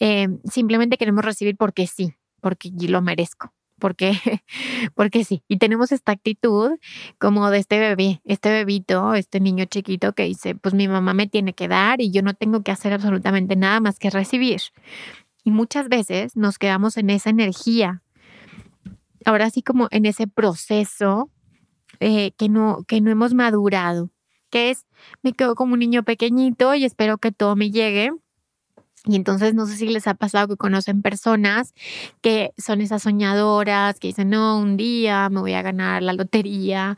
Eh, 0.00 0.28
simplemente 0.44 0.98
queremos 0.98 1.24
recibir 1.24 1.56
porque 1.56 1.86
sí, 1.86 2.12
porque 2.42 2.70
lo 2.88 3.00
merezco 3.00 3.54
porque, 3.84 4.12
porque 4.94 5.24
sí. 5.24 5.42
Y 5.46 5.58
tenemos 5.58 5.92
esta 5.92 6.12
actitud 6.12 6.78
como 7.18 7.50
de 7.50 7.58
este 7.58 7.78
bebé, 7.78 8.22
este 8.24 8.50
bebito, 8.50 9.12
este 9.12 9.40
niño 9.40 9.66
chiquito 9.66 10.14
que 10.14 10.22
dice, 10.22 10.54
pues 10.54 10.72
mi 10.72 10.88
mamá 10.88 11.12
me 11.12 11.26
tiene 11.26 11.52
que 11.52 11.68
dar 11.68 12.00
y 12.00 12.10
yo 12.10 12.22
no 12.22 12.32
tengo 12.32 12.62
que 12.62 12.72
hacer 12.72 12.94
absolutamente 12.94 13.56
nada 13.56 13.80
más 13.80 13.98
que 13.98 14.08
recibir. 14.08 14.62
Y 15.44 15.50
muchas 15.50 15.90
veces 15.90 16.34
nos 16.34 16.56
quedamos 16.56 16.96
en 16.96 17.10
esa 17.10 17.28
energía, 17.28 18.02
ahora 19.26 19.50
sí 19.50 19.60
como 19.60 19.88
en 19.90 20.06
ese 20.06 20.28
proceso 20.28 21.30
eh, 22.00 22.32
que, 22.38 22.48
no, 22.48 22.84
que 22.88 23.02
no 23.02 23.10
hemos 23.10 23.34
madurado, 23.34 24.08
que 24.48 24.70
es, 24.70 24.86
me 25.22 25.34
quedo 25.34 25.54
como 25.54 25.74
un 25.74 25.80
niño 25.80 26.04
pequeñito 26.04 26.74
y 26.74 26.86
espero 26.86 27.18
que 27.18 27.32
todo 27.32 27.54
me 27.54 27.70
llegue 27.70 28.12
y 29.06 29.16
entonces 29.16 29.54
no 29.54 29.66
sé 29.66 29.76
si 29.76 29.88
les 29.88 30.06
ha 30.06 30.14
pasado 30.14 30.48
que 30.48 30.56
conocen 30.56 31.02
personas 31.02 31.74
que 32.22 32.52
son 32.56 32.80
esas 32.80 33.02
soñadoras 33.02 34.00
que 34.00 34.08
dicen, 34.08 34.30
no, 34.30 34.58
un 34.58 34.76
día 34.76 35.28
me 35.28 35.40
voy 35.40 35.52
a 35.54 35.62
ganar 35.62 36.02
la 36.02 36.14
lotería 36.14 36.96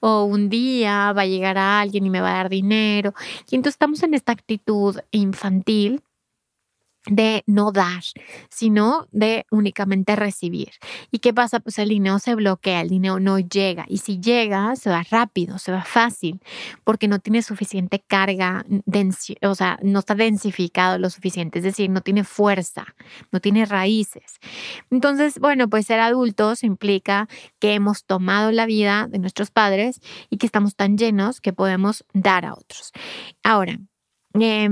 o 0.00 0.24
un 0.24 0.48
día 0.48 1.12
va 1.12 1.22
a 1.22 1.26
llegar 1.26 1.58
alguien 1.58 2.06
y 2.06 2.10
me 2.10 2.20
va 2.20 2.30
a 2.30 2.36
dar 2.36 2.48
dinero. 2.48 3.14
Y 3.50 3.56
entonces 3.56 3.74
estamos 3.74 4.02
en 4.02 4.14
esta 4.14 4.32
actitud 4.32 4.98
infantil 5.10 6.02
de 7.08 7.42
no 7.46 7.72
dar, 7.72 8.02
sino 8.50 9.06
de 9.10 9.46
únicamente 9.50 10.16
recibir. 10.16 10.70
¿Y 11.10 11.18
qué 11.18 11.32
pasa? 11.32 11.60
Pues 11.60 11.78
el 11.78 11.88
dinero 11.88 12.18
se 12.18 12.34
bloquea, 12.34 12.80
el 12.80 12.88
dinero 12.88 13.20
no 13.20 13.38
llega. 13.38 13.84
Y 13.88 13.98
si 13.98 14.20
llega, 14.20 14.76
se 14.76 14.90
va 14.90 15.02
rápido, 15.10 15.58
se 15.58 15.72
va 15.72 15.82
fácil, 15.82 16.40
porque 16.84 17.08
no 17.08 17.18
tiene 17.18 17.42
suficiente 17.42 18.02
carga, 18.06 18.64
o 19.42 19.54
sea, 19.54 19.78
no 19.82 20.00
está 20.00 20.14
densificado 20.14 20.98
lo 20.98 21.10
suficiente, 21.10 21.58
es 21.58 21.64
decir, 21.64 21.90
no 21.90 22.00
tiene 22.00 22.24
fuerza, 22.24 22.94
no 23.32 23.40
tiene 23.40 23.64
raíces. 23.64 24.38
Entonces, 24.90 25.38
bueno, 25.38 25.68
pues 25.68 25.86
ser 25.86 26.00
adultos 26.00 26.62
implica 26.62 27.28
que 27.58 27.74
hemos 27.74 28.04
tomado 28.04 28.52
la 28.52 28.66
vida 28.66 29.06
de 29.08 29.18
nuestros 29.18 29.50
padres 29.50 30.00
y 30.30 30.36
que 30.36 30.46
estamos 30.46 30.76
tan 30.76 30.98
llenos 30.98 31.40
que 31.40 31.52
podemos 31.52 32.04
dar 32.12 32.44
a 32.44 32.54
otros. 32.54 32.92
Ahora, 33.42 33.78
eh, 34.38 34.68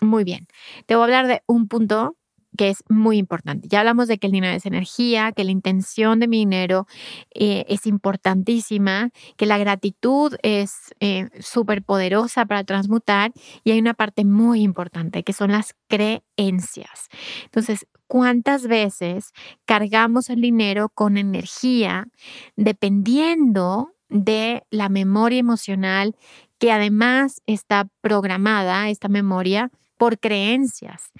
muy 0.00 0.24
bien, 0.24 0.46
te 0.86 0.94
voy 0.94 1.02
a 1.02 1.04
hablar 1.04 1.26
de 1.26 1.42
un 1.46 1.68
punto 1.68 2.16
que 2.56 2.70
es 2.70 2.82
muy 2.88 3.18
importante. 3.18 3.68
Ya 3.68 3.80
hablamos 3.80 4.08
de 4.08 4.18
que 4.18 4.26
el 4.26 4.32
dinero 4.32 4.56
es 4.56 4.66
energía, 4.66 5.32
que 5.32 5.44
la 5.44 5.52
intención 5.52 6.18
de 6.18 6.28
mi 6.28 6.38
dinero 6.38 6.86
eh, 7.32 7.64
es 7.68 7.86
importantísima, 7.86 9.10
que 9.36 9.46
la 9.46 9.58
gratitud 9.58 10.34
es 10.42 10.92
eh, 11.00 11.28
súper 11.40 11.82
poderosa 11.84 12.46
para 12.46 12.64
transmutar 12.64 13.32
y 13.64 13.70
hay 13.70 13.78
una 13.78 13.94
parte 13.94 14.24
muy 14.24 14.62
importante 14.62 15.22
que 15.22 15.32
son 15.32 15.52
las 15.52 15.74
creencias. 15.88 17.08
Entonces, 17.44 17.86
¿cuántas 18.08 18.66
veces 18.66 19.32
cargamos 19.64 20.28
el 20.28 20.40
dinero 20.40 20.88
con 20.88 21.16
energía 21.16 22.08
dependiendo 22.56 23.92
de 24.08 24.64
la 24.70 24.88
memoria 24.88 25.38
emocional 25.38 26.16
que 26.58 26.72
además 26.72 27.40
está 27.46 27.88
programada, 28.00 28.88
esta 28.88 29.08
memoria, 29.08 29.70
por 29.98 30.18
creencias. 30.18 31.10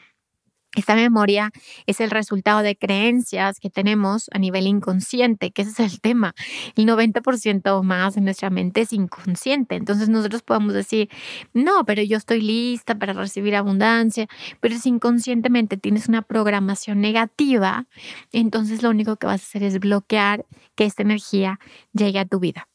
Esta 0.76 0.94
memoria 0.94 1.50
es 1.87 2.00
el 2.00 2.11
resultado 2.11 2.61
de 2.61 2.76
creencias 2.76 3.58
que 3.58 3.68
tenemos 3.70 4.30
a 4.32 4.38
nivel 4.38 4.66
inconsciente, 4.66 5.50
que 5.50 5.62
ese 5.62 5.70
es 5.82 5.92
el 5.92 6.00
tema. 6.00 6.35
El 6.76 6.87
90% 6.87 7.76
o 7.76 7.82
más 7.82 8.14
de 8.14 8.20
nuestra 8.20 8.49
mente 8.50 8.82
es 8.82 8.92
inconsciente. 8.92 9.76
Entonces 9.76 10.08
nosotros 10.08 10.42
podemos 10.42 10.75
decir, 10.75 11.08
no, 11.52 11.85
pero 11.85 12.02
yo 12.02 12.16
estoy 12.18 12.42
lista 12.42 12.94
para 12.97 13.14
recibir 13.14 13.56
abundancia, 13.56 14.28
pero 14.61 14.78
si 14.78 14.90
inconscientemente 14.90 15.78
tienes 15.78 16.06
una 16.08 16.23
programación 16.23 17.00
negativa, 17.00 17.87
entonces 18.30 18.82
lo 18.82 18.90
único 18.90 19.16
que 19.16 19.26
vas 19.26 19.40
a 19.40 19.44
hacer 19.44 19.62
es 19.64 19.80
bloquear 19.80 20.47
que 20.76 20.85
esta 20.85 21.02
energía 21.02 21.58
llegue 21.92 22.20
a 22.20 22.25
tu 22.26 22.38
vida. 22.40 22.68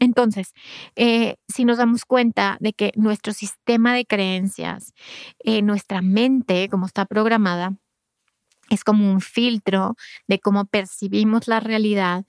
Entonces, 0.00 0.52
eh, 0.96 1.36
si 1.48 1.64
nos 1.64 1.78
damos 1.78 2.04
cuenta 2.04 2.56
de 2.60 2.72
que 2.72 2.92
nuestro 2.96 3.32
sistema 3.32 3.94
de 3.94 4.06
creencias, 4.06 4.92
eh, 5.40 5.62
nuestra 5.62 6.02
mente, 6.02 6.68
como 6.68 6.86
está 6.86 7.06
programada, 7.06 7.76
es 8.70 8.84
como 8.84 9.10
un 9.10 9.20
filtro 9.20 9.96
de 10.26 10.38
cómo 10.40 10.66
percibimos 10.66 11.48
la 11.48 11.60
realidad 11.60 12.24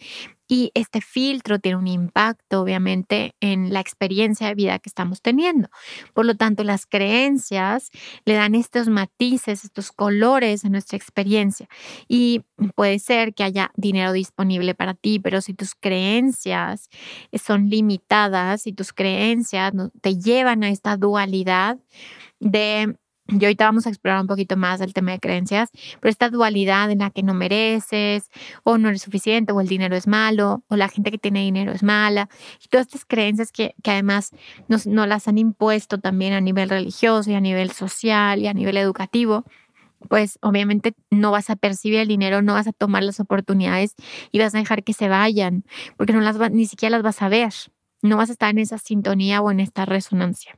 y 0.51 0.71
este 0.73 0.99
filtro 0.99 1.59
tiene 1.59 1.77
un 1.77 1.87
impacto, 1.87 2.61
obviamente, 2.61 3.35
en 3.39 3.71
la 3.71 3.81
experiencia 3.81 4.47
de 4.47 4.55
vida 4.55 4.79
que 4.79 4.89
estamos 4.89 5.21
teniendo. 5.21 5.69
Por 6.15 6.25
lo 6.25 6.35
tanto, 6.35 6.63
las 6.63 6.87
creencias 6.87 7.91
le 8.25 8.33
dan 8.33 8.55
estos 8.55 8.87
matices, 8.89 9.63
estos 9.63 9.91
colores 9.91 10.65
a 10.65 10.69
nuestra 10.69 10.97
experiencia. 10.97 11.67
Y 12.07 12.41
puede 12.75 12.97
ser 12.97 13.35
que 13.35 13.43
haya 13.43 13.71
dinero 13.75 14.11
disponible 14.11 14.73
para 14.73 14.95
ti, 14.95 15.19
pero 15.19 15.39
si 15.41 15.53
tus 15.53 15.75
creencias 15.75 16.89
son 17.41 17.69
limitadas, 17.69 18.65
y 18.65 18.73
tus 18.73 18.91
creencias 18.91 19.73
te 20.01 20.17
llevan 20.17 20.63
a 20.63 20.69
esta 20.69 20.97
dualidad 20.97 21.77
de 22.39 22.95
Y 23.31 23.45
ahorita 23.45 23.65
vamos 23.65 23.85
a 23.85 23.89
explorar 23.89 24.21
un 24.21 24.27
poquito 24.27 24.57
más 24.57 24.81
el 24.81 24.93
tema 24.93 25.11
de 25.11 25.19
creencias, 25.19 25.69
pero 25.99 26.09
esta 26.09 26.29
dualidad 26.29 26.89
en 26.89 26.99
la 26.99 27.11
que 27.11 27.21
no 27.21 27.33
mereces, 27.33 28.29
o 28.63 28.77
no 28.77 28.89
eres 28.89 29.03
suficiente, 29.03 29.51
o 29.51 29.61
el 29.61 29.67
dinero 29.67 29.95
es 29.95 30.07
malo, 30.07 30.63
o 30.67 30.75
la 30.75 30.89
gente 30.89 31.11
que 31.11 31.19
tiene 31.19 31.41
dinero 31.41 31.71
es 31.71 31.83
mala, 31.83 32.29
y 32.63 32.67
todas 32.69 32.87
estas 32.87 33.05
creencias 33.05 33.51
que, 33.51 33.75
que 33.83 33.91
además 33.91 34.31
nos, 34.67 34.85
las 34.85 35.27
han 35.27 35.37
impuesto 35.37 35.99
también 35.99 36.33
a 36.33 36.41
nivel 36.41 36.69
religioso 36.69 37.29
y 37.29 37.35
a 37.35 37.41
nivel 37.41 37.71
social 37.71 38.39
y 38.39 38.47
a 38.47 38.53
nivel 38.53 38.77
educativo, 38.77 39.45
pues 40.07 40.39
obviamente 40.41 40.95
no 41.11 41.31
vas 41.31 41.49
a 41.49 41.55
percibir 41.55 41.99
el 41.99 42.07
dinero, 42.07 42.41
no 42.41 42.53
vas 42.53 42.67
a 42.67 42.73
tomar 42.73 43.03
las 43.03 43.19
oportunidades 43.19 43.95
y 44.31 44.39
vas 44.39 44.55
a 44.55 44.59
dejar 44.59 44.83
que 44.83 44.93
se 44.93 45.09
vayan, 45.09 45.65
porque 45.97 46.13
no 46.13 46.21
las 46.21 46.37
ni 46.51 46.65
siquiera 46.65 46.97
las 46.97 47.03
vas 47.03 47.21
a 47.21 47.29
ver, 47.29 47.53
no 48.01 48.17
vas 48.17 48.29
a 48.29 48.31
estar 48.31 48.49
en 48.49 48.59
esa 48.59 48.77
sintonía 48.77 49.41
o 49.41 49.51
en 49.51 49.59
esta 49.59 49.85
resonancia. 49.85 50.57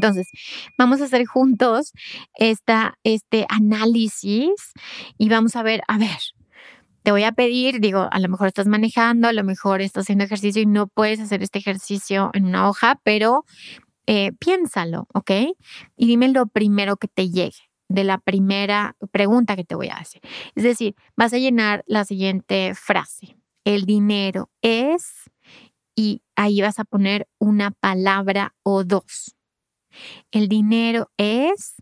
Entonces, 0.00 0.30
vamos 0.78 1.02
a 1.02 1.04
hacer 1.04 1.26
juntos 1.26 1.92
esta, 2.34 2.98
este 3.04 3.44
análisis 3.50 4.72
y 5.18 5.28
vamos 5.28 5.56
a 5.56 5.62
ver, 5.62 5.82
a 5.88 5.98
ver, 5.98 6.18
te 7.02 7.12
voy 7.12 7.24
a 7.24 7.32
pedir, 7.32 7.80
digo, 7.80 8.08
a 8.10 8.18
lo 8.18 8.28
mejor 8.30 8.48
estás 8.48 8.66
manejando, 8.66 9.28
a 9.28 9.34
lo 9.34 9.44
mejor 9.44 9.82
estás 9.82 10.04
haciendo 10.04 10.24
ejercicio 10.24 10.62
y 10.62 10.66
no 10.66 10.86
puedes 10.86 11.20
hacer 11.20 11.42
este 11.42 11.58
ejercicio 11.58 12.30
en 12.32 12.46
una 12.46 12.66
hoja, 12.66 12.98
pero 13.04 13.44
eh, 14.06 14.32
piénsalo, 14.38 15.06
¿ok? 15.12 15.30
Y 15.98 16.06
dime 16.06 16.28
lo 16.28 16.46
primero 16.46 16.96
que 16.96 17.08
te 17.08 17.28
llegue 17.28 17.60
de 17.90 18.04
la 18.04 18.16
primera 18.16 18.96
pregunta 19.12 19.54
que 19.54 19.64
te 19.64 19.74
voy 19.74 19.88
a 19.88 19.96
hacer. 19.96 20.22
Es 20.54 20.64
decir, 20.64 20.94
vas 21.14 21.34
a 21.34 21.38
llenar 21.38 21.84
la 21.86 22.06
siguiente 22.06 22.74
frase. 22.74 23.36
El 23.64 23.84
dinero 23.84 24.48
es, 24.62 25.30
y 25.94 26.22
ahí 26.36 26.62
vas 26.62 26.78
a 26.78 26.84
poner 26.84 27.28
una 27.38 27.72
palabra 27.72 28.54
o 28.62 28.84
dos. 28.84 29.36
El 30.30 30.48
dinero 30.48 31.10
es 31.16 31.74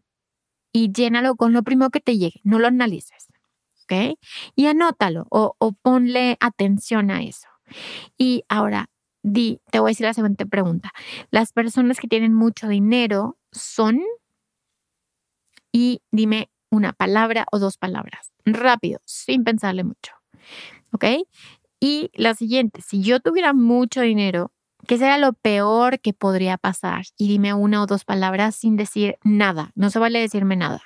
y 0.73 0.93
llénalo 0.93 1.37
con 1.37 1.53
lo 1.53 1.63
primero 1.63 1.91
que 1.91 2.01
te 2.01 2.19
llegue, 2.19 2.41
no 2.45 2.59
lo 2.59 2.67
analices, 2.67 3.27
¿ok? 3.85 4.19
Y 4.55 4.67
anótalo 4.67 5.27
o, 5.31 5.55
ponle 5.83 6.37
atención 6.41 7.11
a 7.11 7.23
eso. 7.23 7.49
Y 8.17 8.45
ahora, 8.49 8.91
di, 9.23 9.61
te 9.71 9.81
voy 9.81 9.89
a 9.89 9.93
decir 9.93 10.07
la 10.07 10.15
siguiente 10.15 10.47
pregunta. 10.47 10.93
Las 11.31 11.53
personas 11.53 11.99
que 11.99 12.09
tienen 12.09 12.35
mucho 12.35 12.69
dinero 12.69 13.39
son, 13.53 14.01
y 15.73 16.03
dime 16.11 16.51
una 16.71 16.93
palabra 16.93 17.47
o 17.51 17.59
dos 17.59 17.79
palabras, 17.79 18.33
rápido, 18.45 19.01
sin 19.05 19.45
pensarle 19.45 19.85
mucho, 19.85 20.13
¿ok? 20.93 21.05
Y 21.81 22.11
la 22.15 22.35
siguiente, 22.35 22.83
si 22.83 23.03
yo 23.03 23.21
tuviera 23.21 23.53
mucho 23.53 24.01
dinero, 24.01 24.53
¿Qué 24.89 24.97
sería 24.97 25.19
lo 25.19 25.35
peor 25.35 26.01
que 26.01 26.15
podría 26.15 26.57
pasar? 26.57 27.05
Y 27.19 27.29
dime 27.29 27.53
una 27.53 27.83
o 27.83 27.87
dos 27.87 28.07
palabras 28.07 28.57
sin 28.57 28.79
decir 28.79 29.19
nada. 29.23 29.71
No 29.75 29.91
se 29.91 29.99
vale 29.99 30.19
decirme 30.19 30.57
nada. 30.57 30.81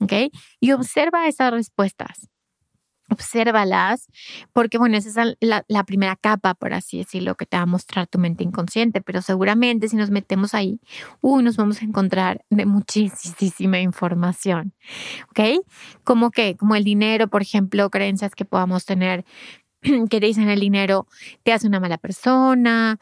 ¿Ok? 0.00 0.14
Y 0.58 0.72
observa 0.72 1.28
esas 1.28 1.52
respuestas. 1.52 2.30
Obsérvalas, 3.10 4.06
porque 4.54 4.78
bueno, 4.78 4.96
esa 4.96 5.10
es 5.10 5.36
la, 5.40 5.66
la, 5.68 5.84
primera 5.84 6.16
capa, 6.16 6.54
por 6.54 6.72
así 6.72 6.96
decirlo, 6.96 7.34
que 7.34 7.44
te 7.44 7.58
va 7.58 7.64
a 7.64 7.66
mostrar 7.66 8.06
tu 8.06 8.18
mente 8.18 8.42
inconsciente, 8.42 9.02
pero 9.02 9.20
seguramente 9.20 9.88
si 9.88 9.96
nos 9.96 10.08
metemos 10.08 10.54
ahí, 10.54 10.80
uy, 11.20 11.42
nos 11.42 11.58
vamos 11.58 11.82
a 11.82 11.84
encontrar 11.84 12.42
de 12.48 12.64
muchísima 12.64 13.80
información, 13.80 14.72
¿ok? 15.28 15.62
Como 16.04 16.30
que, 16.30 16.56
como 16.56 16.74
el 16.74 16.84
dinero, 16.84 17.28
por 17.28 17.42
ejemplo, 17.42 17.90
creencias 17.90 18.34
que 18.34 18.46
podamos 18.46 18.86
tener 18.86 19.26
que 20.10 20.20
te 20.20 20.26
dicen 20.26 20.48
el 20.48 20.60
dinero 20.60 21.06
te 21.42 21.52
hace 21.52 21.66
una 21.66 21.80
mala 21.80 21.98
persona 21.98 22.98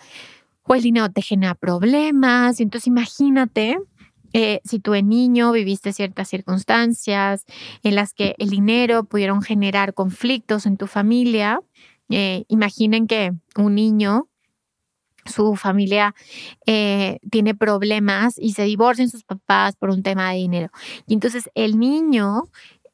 o 0.64 0.74
el 0.74 0.82
dinero 0.82 1.10
te 1.10 1.22
genera 1.22 1.54
problemas. 1.54 2.60
Entonces 2.60 2.86
imagínate 2.86 3.78
eh, 4.32 4.60
si 4.64 4.78
tú 4.78 4.92
de 4.92 5.02
niño 5.02 5.52
viviste 5.52 5.92
ciertas 5.92 6.28
circunstancias 6.28 7.44
en 7.82 7.94
las 7.94 8.14
que 8.14 8.34
el 8.38 8.50
dinero 8.50 9.04
pudieron 9.04 9.42
generar 9.42 9.94
conflictos 9.94 10.66
en 10.66 10.76
tu 10.76 10.86
familia. 10.86 11.60
Eh, 12.08 12.44
imaginen 12.48 13.06
que 13.06 13.32
un 13.56 13.74
niño 13.74 14.26
su 15.26 15.54
familia 15.54 16.14
eh, 16.66 17.18
tiene 17.30 17.54
problemas 17.54 18.38
y 18.38 18.52
se 18.52 18.64
divorcian 18.64 19.08
sus 19.08 19.24
papás 19.24 19.76
por 19.76 19.90
un 19.90 20.02
tema 20.02 20.30
de 20.30 20.38
dinero. 20.38 20.70
Y 21.06 21.14
entonces 21.14 21.50
el 21.54 21.78
niño 21.78 22.44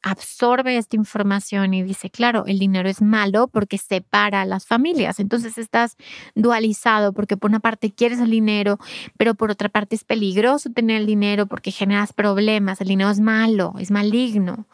absorbe 0.06 0.76
esta 0.76 0.94
información 0.94 1.74
y 1.74 1.82
dice, 1.82 2.10
claro, 2.10 2.44
el 2.46 2.60
dinero 2.60 2.88
es 2.88 3.02
malo 3.02 3.48
porque 3.48 3.76
separa 3.76 4.42
a 4.42 4.44
las 4.44 4.64
familias. 4.64 5.18
Entonces 5.18 5.58
estás 5.58 5.96
dualizado 6.36 7.12
porque 7.12 7.36
por 7.36 7.50
una 7.50 7.58
parte 7.58 7.90
quieres 7.92 8.20
el 8.20 8.30
dinero, 8.30 8.78
pero 9.16 9.34
por 9.34 9.50
otra 9.50 9.68
parte 9.68 9.96
es 9.96 10.04
peligroso 10.04 10.70
tener 10.70 10.98
el 11.00 11.06
dinero 11.06 11.46
porque 11.46 11.72
generas 11.72 12.12
problemas. 12.12 12.80
El 12.80 12.86
dinero 12.86 13.10
es 13.10 13.18
malo, 13.18 13.74
es 13.80 13.90
maligno. 13.90 14.66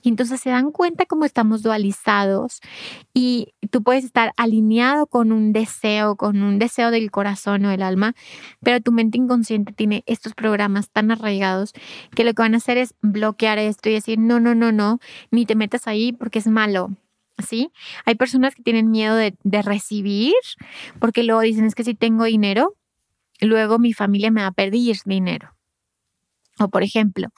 Y 0.00 0.10
entonces 0.10 0.40
se 0.40 0.50
dan 0.50 0.70
cuenta 0.70 1.06
cómo 1.06 1.24
estamos 1.24 1.62
dualizados 1.62 2.60
y 3.12 3.54
tú 3.70 3.82
puedes 3.82 4.04
estar 4.04 4.32
alineado 4.36 5.06
con 5.06 5.32
un 5.32 5.52
deseo, 5.52 6.16
con 6.16 6.42
un 6.42 6.58
deseo 6.58 6.90
del 6.90 7.10
corazón 7.10 7.64
o 7.64 7.70
del 7.70 7.82
alma, 7.82 8.14
pero 8.62 8.80
tu 8.80 8.92
mente 8.92 9.18
inconsciente 9.18 9.72
tiene 9.72 10.04
estos 10.06 10.34
programas 10.34 10.90
tan 10.90 11.10
arraigados 11.10 11.72
que 12.14 12.24
lo 12.24 12.32
que 12.32 12.42
van 12.42 12.54
a 12.54 12.58
hacer 12.58 12.78
es 12.78 12.94
bloquear 13.02 13.58
esto 13.58 13.88
y 13.88 13.94
decir, 13.94 14.18
no, 14.20 14.38
no, 14.38 14.54
no, 14.54 14.70
no, 14.70 15.00
ni 15.30 15.46
te 15.46 15.56
metas 15.56 15.88
ahí 15.88 16.12
porque 16.12 16.38
es 16.38 16.46
malo. 16.46 16.90
¿Sí? 17.46 17.70
Hay 18.04 18.16
personas 18.16 18.56
que 18.56 18.64
tienen 18.64 18.90
miedo 18.90 19.14
de, 19.14 19.36
de 19.44 19.62
recibir 19.62 20.34
porque 20.98 21.22
luego 21.22 21.40
dicen 21.42 21.66
es 21.66 21.76
que 21.76 21.84
si 21.84 21.94
tengo 21.94 22.24
dinero, 22.24 22.74
luego 23.40 23.78
mi 23.78 23.92
familia 23.92 24.32
me 24.32 24.40
va 24.40 24.48
a 24.48 24.52
pedir 24.52 24.96
dinero. 25.04 25.57
O 26.60 26.68
por 26.68 26.82
ejemplo, 26.82 27.28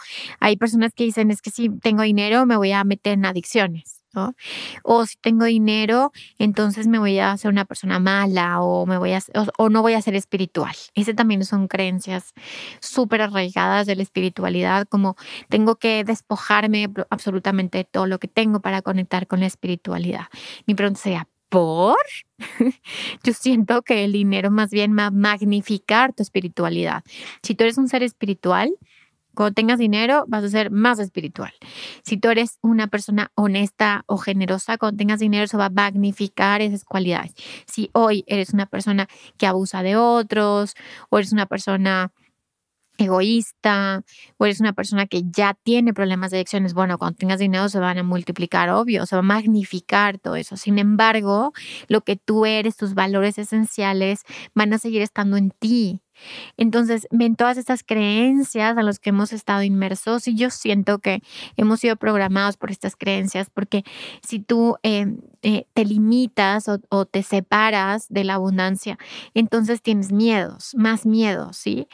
hay 0.40 0.56
personas 0.56 0.92
que 0.94 1.04
dicen, 1.04 1.30
es 1.30 1.42
que 1.42 1.50
si 1.50 1.68
tengo 1.68 2.02
dinero 2.02 2.46
me 2.46 2.56
voy 2.56 2.72
a 2.72 2.84
meter 2.84 3.14
en 3.14 3.26
adicciones. 3.26 4.00
¿no? 4.12 4.34
O 4.82 5.06
si 5.06 5.16
tengo 5.20 5.44
dinero, 5.44 6.12
entonces 6.38 6.86
me 6.86 6.98
voy 6.98 7.18
a 7.18 7.32
hacer 7.32 7.50
una 7.50 7.64
persona 7.64 7.98
mala 7.98 8.60
o 8.60 8.86
me 8.86 8.98
voy 8.98 9.12
a 9.12 9.20
o, 9.58 9.68
no 9.68 9.82
voy 9.82 9.94
a 9.94 10.02
ser 10.02 10.14
espiritual. 10.14 10.74
Ese 10.94 11.14
también 11.14 11.44
son 11.44 11.68
creencias 11.68 12.32
súper 12.80 13.22
arraigadas 13.22 13.86
de 13.86 13.96
la 13.96 14.02
espiritualidad, 14.02 14.86
como 14.88 15.16
tengo 15.48 15.76
que 15.76 16.04
despojarme 16.04 16.88
absolutamente 17.10 17.78
de 17.78 17.84
todo 17.84 18.06
lo 18.06 18.18
que 18.18 18.28
tengo 18.28 18.60
para 18.60 18.82
conectar 18.82 19.26
con 19.26 19.40
la 19.40 19.46
espiritualidad. 19.46 20.26
Mi 20.66 20.74
pregunta 20.74 21.00
sería, 21.00 21.28
¿por? 21.48 21.96
Yo 23.24 23.32
siento 23.32 23.82
que 23.82 24.04
el 24.04 24.12
dinero 24.12 24.50
más 24.50 24.70
bien 24.70 24.96
va 24.96 25.06
a 25.06 25.10
magnificar 25.10 26.14
tu 26.14 26.22
espiritualidad. 26.22 27.02
Si 27.42 27.54
tú 27.54 27.64
eres 27.64 27.76
un 27.76 27.88
ser 27.88 28.02
espiritual, 28.02 28.72
cuando 29.34 29.54
tengas 29.54 29.78
dinero, 29.78 30.24
vas 30.28 30.44
a 30.44 30.48
ser 30.48 30.70
más 30.70 30.98
espiritual. 30.98 31.52
Si 32.02 32.16
tú 32.16 32.28
eres 32.28 32.58
una 32.62 32.88
persona 32.88 33.30
honesta 33.34 34.04
o 34.06 34.16
generosa, 34.16 34.78
cuando 34.78 34.98
tengas 34.98 35.20
dinero, 35.20 35.44
eso 35.44 35.58
va 35.58 35.66
a 35.66 35.70
magnificar 35.70 36.60
esas 36.62 36.84
cualidades. 36.84 37.34
Si 37.66 37.90
hoy 37.92 38.24
eres 38.26 38.52
una 38.52 38.66
persona 38.66 39.08
que 39.38 39.46
abusa 39.46 39.82
de 39.82 39.96
otros, 39.96 40.74
o 41.08 41.18
eres 41.18 41.32
una 41.32 41.46
persona 41.46 42.12
egoísta 43.00 44.04
o 44.38 44.46
eres 44.46 44.60
una 44.60 44.72
persona 44.72 45.06
que 45.06 45.22
ya 45.24 45.54
tiene 45.62 45.94
problemas 45.94 46.30
de 46.30 46.38
adicciones, 46.38 46.74
bueno, 46.74 46.98
cuando 46.98 47.16
tengas 47.16 47.38
dinero 47.38 47.68
se 47.68 47.78
van 47.78 47.98
a 47.98 48.02
multiplicar, 48.02 48.70
obvio, 48.70 49.06
se 49.06 49.16
va 49.16 49.20
a 49.20 49.22
magnificar 49.22 50.18
todo 50.18 50.36
eso. 50.36 50.56
Sin 50.56 50.78
embargo, 50.78 51.52
lo 51.88 52.02
que 52.02 52.16
tú 52.16 52.46
eres, 52.46 52.76
tus 52.76 52.94
valores 52.94 53.38
esenciales 53.38 54.22
van 54.54 54.72
a 54.72 54.78
seguir 54.78 55.02
estando 55.02 55.36
en 55.36 55.50
ti. 55.50 56.00
Entonces, 56.56 57.06
ven 57.10 57.36
todas 57.36 57.56
estas 57.56 57.82
creencias 57.82 58.76
a 58.76 58.82
las 58.82 58.98
que 58.98 59.10
hemos 59.10 59.32
estado 59.32 59.62
inmersos 59.62 60.28
y 60.28 60.34
yo 60.34 60.50
siento 60.50 60.98
que 60.98 61.22
hemos 61.56 61.80
sido 61.80 61.96
programados 61.96 62.56
por 62.56 62.70
estas 62.70 62.96
creencias 62.96 63.48
porque 63.50 63.84
si 64.26 64.40
tú 64.40 64.76
eh, 64.82 65.06
eh, 65.42 65.66
te 65.72 65.84
limitas 65.84 66.68
o, 66.68 66.78
o, 66.90 67.06
te 67.06 67.22
separas 67.22 68.06
de 68.08 68.24
la 68.24 68.34
abundancia, 68.34 68.98
entonces 69.34 69.82
tienes 69.82 70.12
miedos, 70.12 70.74
más 70.76 71.06
miedos, 71.06 71.56
¿sí? 71.56 71.88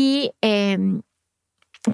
Y 0.00 0.30
em, 0.42 1.02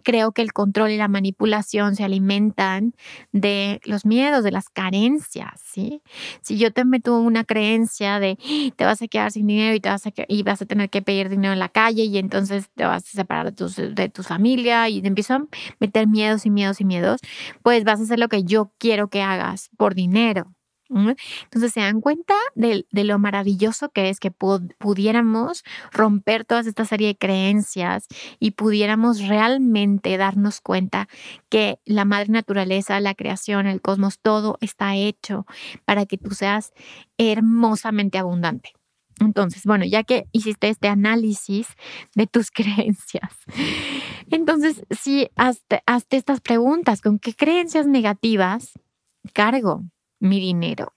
creo 0.03 0.33
que 0.33 0.43
el 0.43 0.53
control 0.53 0.91
y 0.91 0.99
la 0.99 1.09
manipulación 1.09 1.97
se 1.97 2.05
alimentan 2.05 2.93
de 3.33 3.81
los 3.87 4.05
miedos, 4.05 4.45
de 4.45 4.51
las 4.51 4.69
carencias, 4.69 5.59
¿sí? 5.65 6.03
Si 6.43 6.59
yo 6.59 6.71
te 6.71 6.85
meto 6.85 7.19
una 7.19 7.45
creencia 7.45 8.21
de 8.21 8.37
te 8.77 8.85
vas 8.85 9.01
a 9.01 9.09
quedar 9.09 9.33
sin 9.33 9.47
dinero 9.47 9.75
y, 9.75 9.81
te 9.81 9.89
vas 9.89 10.07
a, 10.07 10.13
y 10.29 10.43
vas 10.43 10.61
a 10.61 10.67
tener 10.67 10.91
que 10.91 11.01
pedir 11.01 11.31
dinero 11.31 11.55
en 11.55 11.59
la 11.59 11.71
calle 11.71 12.05
y 12.05 12.19
entonces 12.19 12.69
te 12.75 12.85
vas 12.85 13.05
a 13.05 13.07
separar 13.07 13.47
de, 13.47 13.53
tus, 13.53 13.77
de 13.77 14.09
tu 14.11 14.23
familia 14.23 14.87
y 14.91 15.01
te 15.01 15.09
empiezo 15.09 15.35
a 15.35 15.47
meter 15.81 16.07
miedos 16.07 16.45
y 16.45 16.51
miedos 16.51 16.83
y 16.83 16.85
miedos, 16.85 17.23
pues 17.63 17.85
vas 17.85 18.01
a 18.01 18.03
hacer 18.03 18.19
lo 18.19 18.29
que 18.29 18.45
yo 18.45 18.71
quiero 18.77 19.09
que 19.09 19.23
hagas 19.23 19.71
por 19.79 19.95
dinero, 19.95 20.54
entonces 20.95 21.73
se 21.73 21.81
dan 21.81 22.01
cuenta 22.01 22.35
de, 22.55 22.85
lo 22.93 23.19
maravilloso 23.19 23.91
que 23.91 24.09
es 24.09 24.21
que 24.21 24.31
pudiéramos 24.31 25.65
romper 25.93 26.45
toda 26.45 26.61
esta 26.61 26.85
serie 26.85 27.09
de 27.09 27.17
creencias 27.17 28.07
y 28.39 28.53
pudiéramos 28.53 29.27
realmente 29.27 30.17
darnos 30.17 30.61
cuenta 30.61 31.09
que 31.49 31.81
la 31.85 32.05
madre 32.05 32.31
naturaleza, 32.31 33.01
la 33.01 33.15
creación, 33.15 33.67
el 33.67 33.81
cosmos, 33.81 34.19
todo 34.21 34.57
está 34.61 34.95
hecho 34.97 35.47
para 35.85 36.07
que 36.07 36.17
tú 36.17 36.31
seas 36.31 36.73
hermosamente 37.19 38.19
abundante. 38.19 38.73
Entonces, 39.21 39.65
bueno, 39.65 39.85
ya 39.85 40.03
que 40.03 40.27
hiciste 40.33 40.69
este 40.69 40.89
análisis 40.89 41.69
de 42.15 42.27
tus 42.27 42.51
creencias, 42.53 43.33
entonces 44.31 44.85
sí, 44.91 45.29
hazte, 45.37 45.83
hazte 45.87 46.17
estas 46.17 46.41
preguntas, 46.41 47.01
¿con 47.01 47.19
qué 47.19 47.35
creencias 47.35 47.87
negativas 47.87 48.73
cargo? 49.33 49.85
Mi 50.25 50.41
dinero 50.41 50.93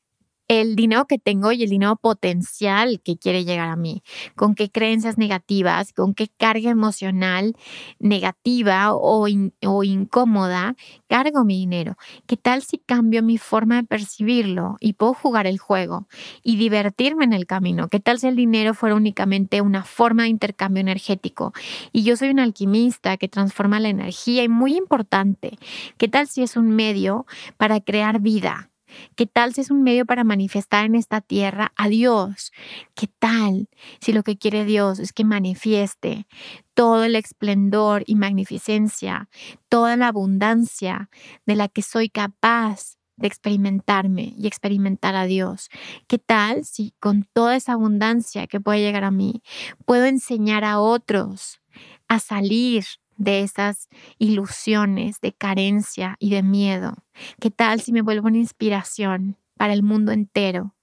el 0.47 0.75
dinero 0.77 1.05
que 1.07 1.17
tengo 1.17 1.51
y 1.51 1.63
el 1.63 1.69
dinero 1.69 1.97
potencial 1.97 3.01
que 3.03 3.17
quiere 3.17 3.43
llegar 3.43 3.69
a 3.69 3.75
mí, 3.75 4.01
con 4.35 4.55
qué 4.55 4.69
creencias 4.69 5.17
negativas, 5.17 5.91
con 5.91 6.13
qué 6.13 6.29
carga 6.37 6.69
emocional 6.69 7.55
negativa 7.99 8.93
o, 8.93 9.27
o, 9.65 9.83
incómoda 9.83 10.75
cargo 11.09 11.43
mi 11.43 11.57
dinero. 11.57 11.97
¿Qué 12.27 12.37
tal 12.37 12.61
si 12.61 12.77
cambio 12.77 13.23
mi 13.23 13.37
forma 13.37 13.77
de 13.77 13.83
percibirlo 13.83 14.77
y 14.79 14.93
puedo 14.93 15.13
jugar 15.13 15.47
el 15.47 15.57
juego 15.57 16.07
y 16.43 16.55
divertirme 16.55 17.25
en 17.25 17.33
el 17.33 17.45
camino? 17.45 17.89
¿Qué 17.89 17.99
tal 17.99 18.19
si 18.19 18.27
el 18.27 18.35
dinero 18.35 18.73
fuera 18.73 18.95
únicamente 18.95 19.61
una 19.61 19.83
forma 19.83 20.23
de 20.23 20.29
intercambio 20.29 20.81
energético 20.81 21.53
y 21.91 22.03
yo 22.03 22.15
soy 22.15 22.29
un 22.29 22.39
alquimista 22.39 23.17
que 23.17 23.27
transforma 23.27 23.79
la 23.79 23.89
energía 23.89 24.43
y 24.43 24.49
muy 24.49 24.77
importante, 24.77 25.57
¿qué 25.97 26.07
tal 26.07 26.27
si 26.27 26.43
es 26.43 26.55
un 26.55 26.69
medio 26.69 27.25
para 27.57 27.81
crear 27.81 28.21
vida? 28.21 28.69
¿Qué 29.15 29.25
tal 29.25 29.53
si 29.53 29.61
es 29.61 29.71
un 29.71 29.83
medio 29.83 30.05
para 30.05 30.23
manifestar 30.23 30.85
en 30.85 30.95
esta 30.95 31.21
tierra 31.21 31.73
a 31.75 31.87
Dios? 31.89 32.51
¿Qué 32.95 33.07
tal 33.07 33.69
si 33.99 34.13
lo 34.13 34.23
que 34.23 34.37
quiere 34.37 34.65
Dios 34.65 34.99
es 34.99 35.13
que 35.13 35.23
manifieste 35.23 36.27
todo 36.73 37.03
el 37.03 37.15
esplendor 37.15 38.03
y 38.05 38.15
magnificencia, 38.15 39.29
toda 39.69 39.97
la 39.97 40.07
abundancia 40.09 41.09
de 41.45 41.55
la 41.55 41.67
que 41.67 41.81
soy 41.81 42.09
capaz 42.09 42.97
de 43.17 43.27
experimentarme 43.27 44.33
y 44.37 44.47
experimentar 44.47 45.15
a 45.15 45.25
Dios. 45.25 45.69
¿Qué 46.07 46.19
tal 46.19 46.63
si 46.65 46.93
con 46.99 47.27
toda 47.33 47.55
esa 47.55 47.73
abundancia 47.73 48.47
que 48.47 48.61
puede 48.61 48.79
llegar 48.79 49.03
a 49.03 49.11
mí, 49.11 49.41
puedo 49.85 50.05
enseñar 50.05 50.63
a 50.63 50.79
otros 50.79 51.59
a 52.07 52.19
salir 52.19 52.85
de 53.17 53.41
esas 53.41 53.89
ilusiones 54.17 55.19
de 55.21 55.33
carencia 55.33 56.15
y 56.19 56.31
de 56.31 56.43
miedo? 56.43 56.95
¿Qué 57.39 57.51
tal 57.51 57.81
si 57.81 57.91
me 57.91 58.01
vuelvo 58.01 58.27
una 58.27 58.37
inspiración 58.37 59.37
para 59.57 59.73
el 59.73 59.83
mundo 59.83 60.11
entero? 60.11 60.73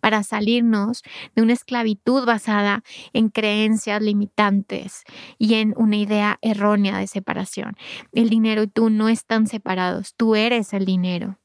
para 0.00 0.22
salirnos 0.22 1.02
de 1.34 1.40
una 1.40 1.54
esclavitud 1.54 2.26
basada 2.26 2.82
en 3.14 3.30
creencias 3.30 4.02
limitantes 4.02 5.02
y 5.38 5.54
en 5.54 5.72
una 5.78 5.96
idea 5.96 6.38
errónea 6.42 6.98
de 6.98 7.06
separación. 7.06 7.74
El 8.12 8.28
dinero 8.28 8.64
y 8.64 8.66
tú 8.66 8.90
no 8.90 9.08
están 9.08 9.46
separados, 9.46 10.14
tú 10.14 10.34
eres 10.34 10.74
el 10.74 10.84
dinero 10.84 11.38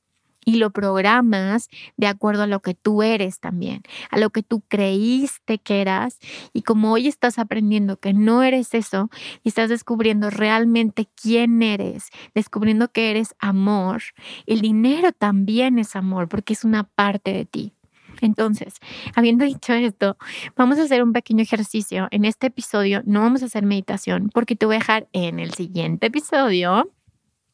y 0.49 0.55
lo 0.55 0.71
programas 0.71 1.69
de 1.95 2.07
acuerdo 2.07 2.41
a 2.41 2.47
lo 2.47 2.61
que 2.61 2.73
tú 2.73 3.03
eres 3.03 3.39
también, 3.39 3.83
a 4.09 4.17
lo 4.17 4.31
que 4.31 4.41
tú 4.41 4.63
creíste 4.67 5.59
que 5.59 5.81
eras. 5.81 6.17
Y 6.53 6.63
como 6.63 6.91
hoy 6.91 7.07
estás 7.07 7.37
aprendiendo 7.37 7.97
que 7.97 8.13
no 8.13 8.41
eres 8.41 8.73
eso 8.73 9.11
y 9.43 9.49
estás 9.49 9.69
descubriendo 9.69 10.31
realmente 10.31 11.07
quién 11.21 11.61
eres, 11.61 12.09
descubriendo 12.33 12.91
que 12.91 13.11
eres 13.11 13.35
amor, 13.37 14.01
el 14.47 14.61
dinero 14.61 15.11
también 15.11 15.77
es 15.77 15.95
amor 15.95 16.27
porque 16.27 16.53
es 16.53 16.63
una 16.63 16.83
parte 16.83 17.31
de 17.31 17.45
ti. 17.45 17.73
Entonces, 18.21 18.73
habiendo 19.15 19.45
dicho 19.45 19.73
esto, 19.73 20.17
vamos 20.57 20.79
a 20.79 20.83
hacer 20.83 21.03
un 21.03 21.13
pequeño 21.13 21.43
ejercicio. 21.43 22.07
En 22.09 22.25
este 22.25 22.47
episodio 22.47 23.03
no 23.05 23.21
vamos 23.21 23.43
a 23.43 23.45
hacer 23.45 23.65
meditación 23.65 24.31
porque 24.33 24.55
te 24.55 24.65
voy 24.65 24.77
a 24.77 24.79
dejar 24.79 25.07
en 25.13 25.39
el 25.39 25.53
siguiente 25.53 26.07
episodio 26.07 26.89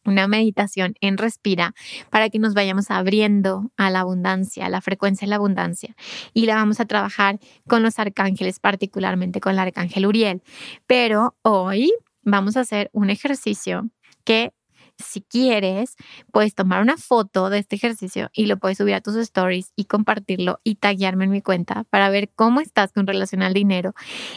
una 0.05 0.27
meditación 0.27 0.95
en 1.01 1.17
respira 1.17 1.73
para 2.09 2.29
que 2.29 2.39
nos 2.39 2.53
vayamos 2.53 2.91
abriendo 2.91 3.71
a 3.77 3.89
la 3.89 4.01
abundancia, 4.01 4.65
a 4.65 4.69
la 4.69 4.81
frecuencia 4.81 5.25
de 5.25 5.29
la 5.29 5.35
abundancia. 5.37 5.95
Y 6.33 6.45
la 6.45 6.55
vamos 6.55 6.79
a 6.79 6.85
trabajar 6.85 7.39
con 7.67 7.83
los 7.83 7.99
arcángeles, 7.99 8.59
particularmente 8.59 9.39
con 9.41 9.53
el 9.53 9.59
arcángel 9.59 10.05
Uriel. 10.05 10.41
Pero 10.87 11.35
hoy 11.41 11.91
vamos 12.23 12.57
a 12.57 12.61
hacer 12.61 12.89
un 12.93 13.09
ejercicio 13.09 13.89
que 14.23 14.53
si 14.97 15.21
quieres, 15.21 15.95
puedes 16.31 16.55
tomar 16.55 16.81
una 16.81 16.97
foto 16.97 17.49
de 17.49 17.59
este 17.59 17.75
ejercicio 17.75 18.29
y 18.33 18.45
lo 18.45 18.57
puedes 18.57 18.77
subir 18.77 18.93
a 18.93 19.01
tus 19.01 19.15
stories 19.17 19.71
y 19.75 19.85
compartirlo 19.85 20.59
y 20.63 20.75
taguearme 20.75 21.25
en 21.25 21.31
mi 21.31 21.41
cuenta 21.41 21.83
para 21.89 22.09
ver 22.09 22.31
cómo 22.33 22.61
estás 22.61 22.93
con 22.93 23.05
relación 23.05 23.41
al 23.41 23.53
dinero. 23.53 23.93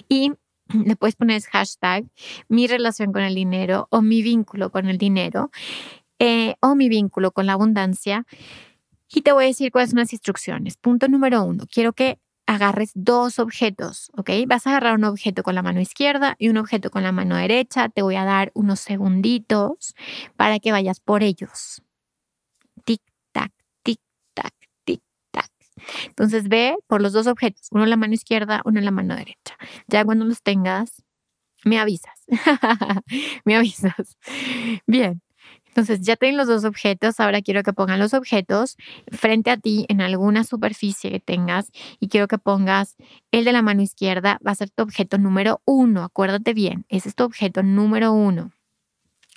Y 0.09 0.33
le 0.87 0.97
puedes 0.97 1.17
poner 1.17 1.43
hashtag 1.43 2.07
mi 2.49 2.67
relación 2.67 3.13
con 3.13 3.23
el 3.23 3.35
dinero 3.35 3.89
o 3.91 4.03
mi 4.03 4.23
vínculo 4.23 4.71
con 4.71 4.87
el 4.89 4.99
dinero 4.99 5.51
eh, 6.19 6.57
o 6.61 6.75
mi 6.75 6.89
vínculo 6.89 7.33
con 7.33 7.47
la 7.47 7.55
abundancia. 7.55 8.27
Y 9.11 9.23
te 9.23 9.33
voy 9.33 9.45
a 9.45 9.47
decir 9.49 9.73
cuáles 9.73 9.91
son 9.91 10.01
las 10.01 10.13
instrucciones. 10.13 10.77
Punto 10.77 11.09
número 11.09 11.43
uno, 11.43 11.65
quiero 11.73 11.93
que 11.93 12.19
agarres 12.47 12.93
dos 12.95 13.39
objetos, 13.39 14.11
¿ok? 14.17 14.31
Vas 14.47 14.67
a 14.67 14.71
agarrar 14.71 14.95
un 14.95 15.05
objeto 15.05 15.43
con 15.43 15.55
la 15.55 15.63
mano 15.63 15.81
izquierda 15.81 16.35
y 16.39 16.49
un 16.49 16.57
objeto 16.57 16.91
con 16.91 17.03
la 17.03 17.13
mano 17.13 17.37
derecha. 17.37 17.89
Te 17.91 18.03
voy 18.03 18.17
a 18.17 18.25
dar 18.25 18.51
unos 18.55 18.81
segunditos 18.81 19.95
para 20.37 20.59
que 20.59 20.73
vayas 20.73 21.01
por 21.01 21.23
ellos. 21.23 21.83
Entonces 26.07 26.49
ve 26.49 26.77
por 26.87 27.03
los 27.03 27.13
dos 27.13 27.27
objetos, 27.27 27.69
uno 27.71 27.85
en 27.85 27.91
la 27.91 27.97
mano 27.97 28.15
izquierda, 28.15 28.63
uno 28.65 28.79
en 28.79 28.85
la 28.85 28.91
mano 28.91 29.17
derecha. 29.17 29.57
Ya 29.87 30.05
cuando 30.05 30.25
los 30.25 30.43
tengas, 30.43 31.03
me 31.65 31.79
avisas. 31.79 32.25
me 33.45 33.57
avisas. 33.57 34.17
Bien. 34.87 35.21
Entonces 35.69 36.01
ya 36.01 36.17
tienen 36.17 36.37
los 36.37 36.49
dos 36.49 36.65
objetos, 36.65 37.21
ahora 37.21 37.41
quiero 37.41 37.63
que 37.63 37.73
pongan 37.73 38.01
los 38.01 38.13
objetos 38.13 38.77
frente 39.13 39.51
a 39.51 39.57
ti 39.57 39.87
en 39.89 40.01
alguna 40.01 40.43
superficie 40.43 41.11
que 41.11 41.21
tengas 41.21 41.71
y 42.01 42.09
quiero 42.09 42.27
que 42.27 42.39
pongas 42.39 42.97
el 43.31 43.45
de 43.45 43.53
la 43.53 43.63
mano 43.63 43.83
izquierda, 43.83 44.41
va 44.45 44.53
a 44.53 44.57
ser 44.57 44.71
tu 44.71 44.83
objeto 44.83 45.19
número 45.19 45.61
uno, 45.65 46.03
acuérdate 46.03 46.53
bien, 46.53 46.85
ese 46.89 47.11
es 47.11 47.15
tu 47.15 47.23
objeto 47.25 47.63
número 47.63 48.13
uno. 48.13 48.51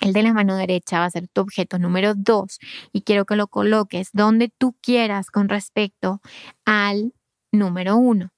El 0.02 0.12
de 0.12 0.24
la 0.24 0.32
mano 0.32 0.56
derecha 0.56 0.98
va 0.98 1.04
a 1.04 1.10
ser 1.10 1.28
tu 1.28 1.42
objeto 1.42 1.78
número 1.78 2.14
dos 2.16 2.58
y 2.92 3.02
quiero 3.02 3.24
que 3.24 3.36
lo 3.36 3.46
coloques 3.46 4.10
donde 4.12 4.48
tú 4.48 4.76
quieras 4.82 5.30
con 5.30 5.48
respecto 5.48 6.20
al 6.64 7.14
número 7.52 7.96
uno. 7.96 8.32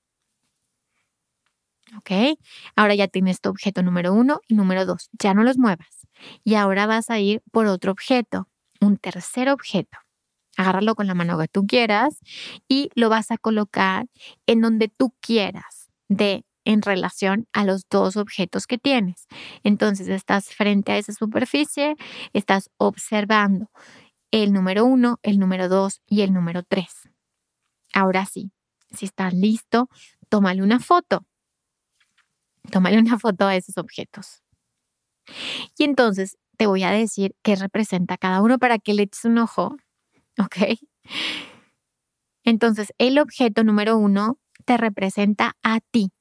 ¿Ok? 1.96 2.38
Ahora 2.76 2.94
ya 2.94 3.08
tienes 3.08 3.40
tu 3.40 3.48
objeto 3.48 3.82
número 3.82 4.12
uno 4.12 4.42
y 4.46 4.54
número 4.56 4.84
dos. 4.84 5.08
Ya 5.18 5.32
no 5.32 5.42
los 5.42 5.56
muevas. 5.56 6.06
Y 6.44 6.56
ahora 6.56 6.84
vas 6.84 7.08
a 7.08 7.18
ir 7.18 7.40
por 7.50 7.64
otro 7.64 7.92
objeto, 7.92 8.46
un 8.82 8.98
tercer 8.98 9.48
objeto. 9.48 9.96
Agárralo 10.58 10.94
con 10.94 11.06
la 11.06 11.14
mano 11.14 11.38
que 11.38 11.48
tú 11.48 11.66
quieras 11.66 12.18
y 12.68 12.90
lo 12.94 13.08
vas 13.08 13.30
a 13.30 13.38
colocar 13.38 14.04
en 14.46 14.60
donde 14.60 14.88
tú 14.88 15.14
quieras 15.22 15.88
de 16.08 16.44
en 16.64 16.82
relación 16.82 17.46
a 17.52 17.64
los 17.64 17.88
dos 17.88 18.16
objetos 18.16 18.66
que 18.66 18.78
tienes. 18.78 19.26
Entonces 19.62 20.08
estás 20.08 20.46
frente 20.54 20.92
a 20.92 20.98
esa 20.98 21.12
superficie, 21.12 21.96
estás 22.32 22.70
observando 22.76 23.70
el 24.30 24.52
número 24.52 24.84
uno, 24.84 25.18
el 25.22 25.38
número 25.38 25.68
dos 25.68 26.00
y 26.06 26.22
el 26.22 26.32
número 26.32 26.62
tres. 26.62 27.08
Ahora 27.92 28.26
sí, 28.26 28.50
si 28.90 29.06
estás 29.06 29.32
listo, 29.32 29.88
tómale 30.28 30.62
una 30.62 30.80
foto. 30.80 31.24
Tómale 32.70 32.98
una 32.98 33.18
foto 33.18 33.46
a 33.46 33.56
esos 33.56 33.78
objetos. 33.78 34.42
Y 35.78 35.84
entonces 35.84 36.36
te 36.56 36.66
voy 36.66 36.82
a 36.82 36.90
decir 36.90 37.34
qué 37.42 37.56
representa 37.56 38.16
cada 38.16 38.40
uno 38.40 38.58
para 38.58 38.78
que 38.78 38.94
le 38.94 39.04
eches 39.04 39.24
un 39.24 39.38
ojo. 39.38 39.76
¿Ok? 40.38 40.78
Entonces, 42.44 42.92
el 42.98 43.18
objeto 43.18 43.64
número 43.64 43.96
uno 43.96 44.38
te 44.64 44.76
representa 44.76 45.56
a 45.62 45.80
ti. 45.80 46.13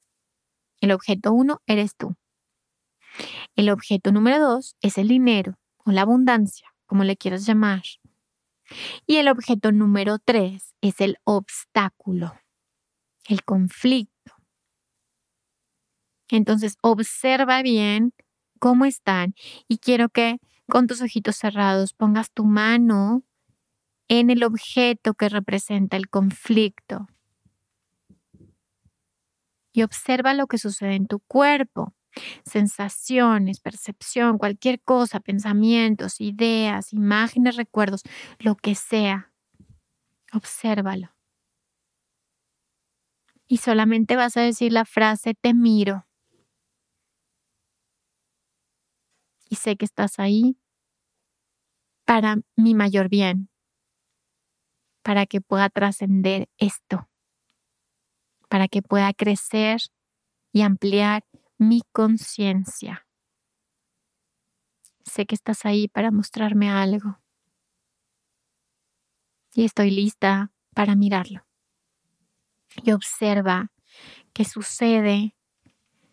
El 0.80 0.92
objeto 0.92 1.32
uno 1.32 1.62
eres 1.66 1.96
tú. 1.96 2.16
El 3.54 3.70
objeto 3.70 4.12
número 4.12 4.40
dos 4.40 4.76
es 4.80 4.98
el 4.98 5.08
dinero 5.08 5.58
o 5.84 5.92
la 5.92 6.02
abundancia, 6.02 6.74
como 6.86 7.04
le 7.04 7.16
quieras 7.16 7.46
llamar. 7.46 7.82
Y 9.06 9.16
el 9.16 9.28
objeto 9.28 9.72
número 9.72 10.18
tres 10.18 10.74
es 10.80 11.00
el 11.00 11.18
obstáculo, 11.24 12.34
el 13.28 13.44
conflicto. 13.44 14.32
Entonces, 16.30 16.76
observa 16.80 17.62
bien 17.62 18.12
cómo 18.58 18.86
están 18.86 19.34
y 19.68 19.78
quiero 19.78 20.08
que 20.08 20.38
con 20.68 20.86
tus 20.86 21.02
ojitos 21.02 21.36
cerrados 21.36 21.92
pongas 21.92 22.32
tu 22.32 22.44
mano 22.44 23.22
en 24.08 24.30
el 24.30 24.42
objeto 24.42 25.14
que 25.14 25.28
representa 25.28 25.96
el 25.96 26.08
conflicto 26.08 27.06
y 29.74 29.82
observa 29.82 30.34
lo 30.34 30.46
que 30.46 30.56
sucede 30.56 30.94
en 30.94 31.06
tu 31.06 31.18
cuerpo. 31.18 31.94
Sensaciones, 32.46 33.58
percepción, 33.58 34.38
cualquier 34.38 34.80
cosa, 34.80 35.18
pensamientos, 35.18 36.20
ideas, 36.20 36.92
imágenes, 36.92 37.56
recuerdos, 37.56 38.02
lo 38.38 38.54
que 38.54 38.76
sea. 38.76 39.32
Obsérvalo. 40.32 41.12
Y 43.48 43.56
solamente 43.58 44.14
vas 44.14 44.36
a 44.36 44.42
decir 44.42 44.72
la 44.72 44.84
frase 44.84 45.34
te 45.34 45.52
miro. 45.54 46.06
Y 49.50 49.56
sé 49.56 49.76
que 49.76 49.84
estás 49.84 50.20
ahí 50.20 50.56
para 52.04 52.36
mi 52.56 52.74
mayor 52.74 53.08
bien, 53.08 53.48
para 55.02 55.26
que 55.26 55.40
pueda 55.40 55.68
trascender 55.68 56.48
esto 56.58 57.08
para 58.48 58.68
que 58.68 58.82
pueda 58.82 59.12
crecer 59.12 59.80
y 60.52 60.62
ampliar 60.62 61.24
mi 61.58 61.82
conciencia. 61.92 63.06
Sé 65.04 65.26
que 65.26 65.34
estás 65.34 65.64
ahí 65.64 65.88
para 65.88 66.10
mostrarme 66.10 66.70
algo 66.70 67.18
y 69.54 69.64
estoy 69.64 69.90
lista 69.90 70.52
para 70.74 70.96
mirarlo. 70.96 71.46
Y 72.82 72.90
observa 72.90 73.70
qué 74.32 74.44
sucede 74.44 75.36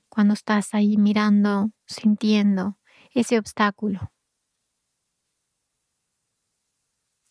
cuando 0.10 0.34
estás 0.34 0.74
ahí 0.74 0.98
mirando, 0.98 1.72
sintiendo 1.88 2.78
ese 3.14 3.40
obstáculo. 3.40 4.12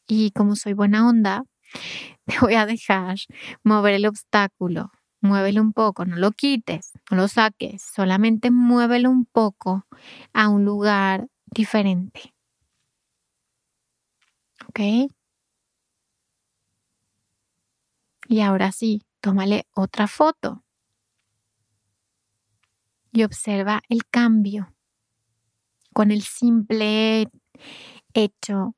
Y 0.09 0.33
como 0.33 0.57
soy 0.57 0.73
buena 0.73 1.09
onda, 1.09 1.45
te 2.27 2.39
voy 2.41 2.55
a 2.55 2.67
dejar 2.67 3.17
mover 3.65 3.95
el 3.95 4.07
obstáculo 4.07 4.91
muévelo 5.21 5.61
un 5.61 5.73
poco, 5.73 6.05
no 6.05 6.17
lo 6.17 6.33
quites, 6.33 6.93
no 7.11 7.17
lo 7.17 7.29
saques, 7.29 7.83
solamente 7.83 8.51
muévelo 8.51 9.11
un 9.11 9.27
poco 9.27 9.87
a 10.33 10.49
un 10.49 10.65
lugar 10.65 11.29
diferente. 11.47 12.35
¿Ok? 14.69 15.11
Y 18.29 18.41
ahora 18.41 18.73
sí, 18.73 19.03
tómale 19.21 19.67
otra 19.75 20.07
foto 20.07 20.63
y 23.13 23.25
observa 23.25 23.83
el 23.89 24.07
cambio 24.07 24.73
con 25.93 26.13
el 26.13 26.23
simple 26.23 27.29
hecho 28.15 28.77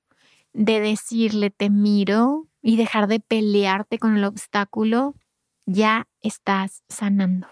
de 0.54 0.80
decirle 0.80 1.50
te 1.50 1.68
miro 1.68 2.48
y 2.62 2.76
dejar 2.76 3.08
de 3.08 3.20
pelearte 3.20 3.98
con 3.98 4.16
el 4.16 4.24
obstáculo 4.24 5.14
ya 5.66 6.06
estás 6.22 6.82
sanando. 6.88 7.48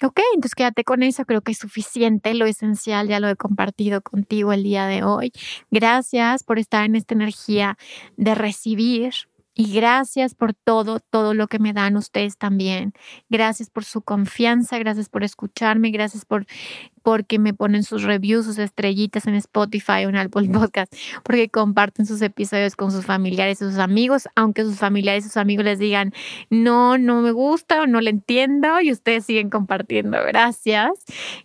Ok, 0.00 0.18
entonces 0.34 0.56
quédate 0.56 0.82
con 0.82 1.04
eso, 1.04 1.24
creo 1.24 1.42
que 1.42 1.52
es 1.52 1.58
suficiente, 1.58 2.34
lo 2.34 2.46
esencial 2.46 3.06
ya 3.06 3.20
lo 3.20 3.28
he 3.28 3.36
compartido 3.36 4.00
contigo 4.02 4.52
el 4.52 4.64
día 4.64 4.86
de 4.86 5.04
hoy. 5.04 5.32
Gracias 5.70 6.42
por 6.42 6.58
estar 6.58 6.84
en 6.84 6.96
esta 6.96 7.14
energía 7.14 7.76
de 8.16 8.34
recibir, 8.34 9.12
y 9.54 9.72
gracias 9.74 10.34
por 10.34 10.54
todo, 10.54 11.00
todo 11.00 11.34
lo 11.34 11.46
que 11.46 11.58
me 11.58 11.72
dan 11.72 11.96
ustedes 11.96 12.38
también. 12.38 12.92
Gracias 13.28 13.70
por 13.70 13.84
su 13.84 14.02
confianza, 14.02 14.78
gracias 14.78 15.08
por 15.08 15.24
escucharme, 15.24 15.90
gracias 15.90 16.24
por 16.24 16.46
porque 17.02 17.38
me 17.38 17.54
ponen 17.54 17.82
sus 17.82 18.02
reviews, 18.02 18.46
sus 18.46 18.58
estrellitas 18.58 19.26
en 19.26 19.34
Spotify 19.34 20.04
o 20.06 20.08
en 20.08 20.16
Apple 20.16 20.48
Podcast, 20.48 20.92
porque 21.22 21.48
comparten 21.48 22.06
sus 22.06 22.22
episodios 22.22 22.76
con 22.76 22.90
sus 22.90 23.04
familiares 23.04 23.60
y 23.60 23.64
sus 23.64 23.78
amigos, 23.78 24.28
aunque 24.36 24.64
sus 24.64 24.76
familiares 24.76 25.24
y 25.24 25.28
sus 25.28 25.36
amigos 25.36 25.64
les 25.64 25.78
digan, 25.78 26.12
no, 26.50 26.98
no 26.98 27.20
me 27.22 27.32
gusta 27.32 27.82
o 27.82 27.86
no 27.86 28.00
le 28.00 28.10
entiendo 28.10 28.80
y 28.80 28.92
ustedes 28.92 29.26
siguen 29.26 29.50
compartiendo. 29.50 30.18
Gracias, 30.26 30.90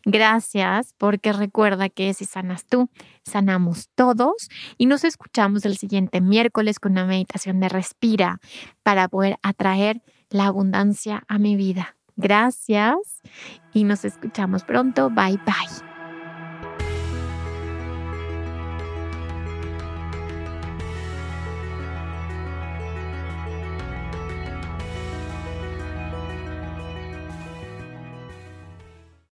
gracias, 0.06 0.94
porque 0.98 1.34
recuerda 1.34 1.90
que 1.90 2.14
si 2.14 2.26
sanas 2.26 2.66
tú, 2.66 2.90
sanamos 3.24 3.90
todos 3.96 4.50
y 4.78 4.86
nos 4.86 5.04
escuchamos 5.04 5.66
el 5.66 5.78
siguiente 5.78 6.22
miércoles 6.22 6.80
con 6.80 6.94
una 6.94 7.06
meditación 7.06 7.60
de 7.60 7.70
respira 7.70 8.40
para 8.84 9.08
poder 9.08 9.38
atraer 9.42 10.02
la 10.30 10.46
abundancia 10.46 11.24
a 11.28 11.38
mi 11.38 11.56
vida. 11.56 11.97
Gracias 12.18 13.22
y 13.72 13.84
nos 13.86 14.06
escuchamos 14.06 14.64
pronto. 14.66 15.10
Bye 15.12 15.38
bye. 15.46 15.87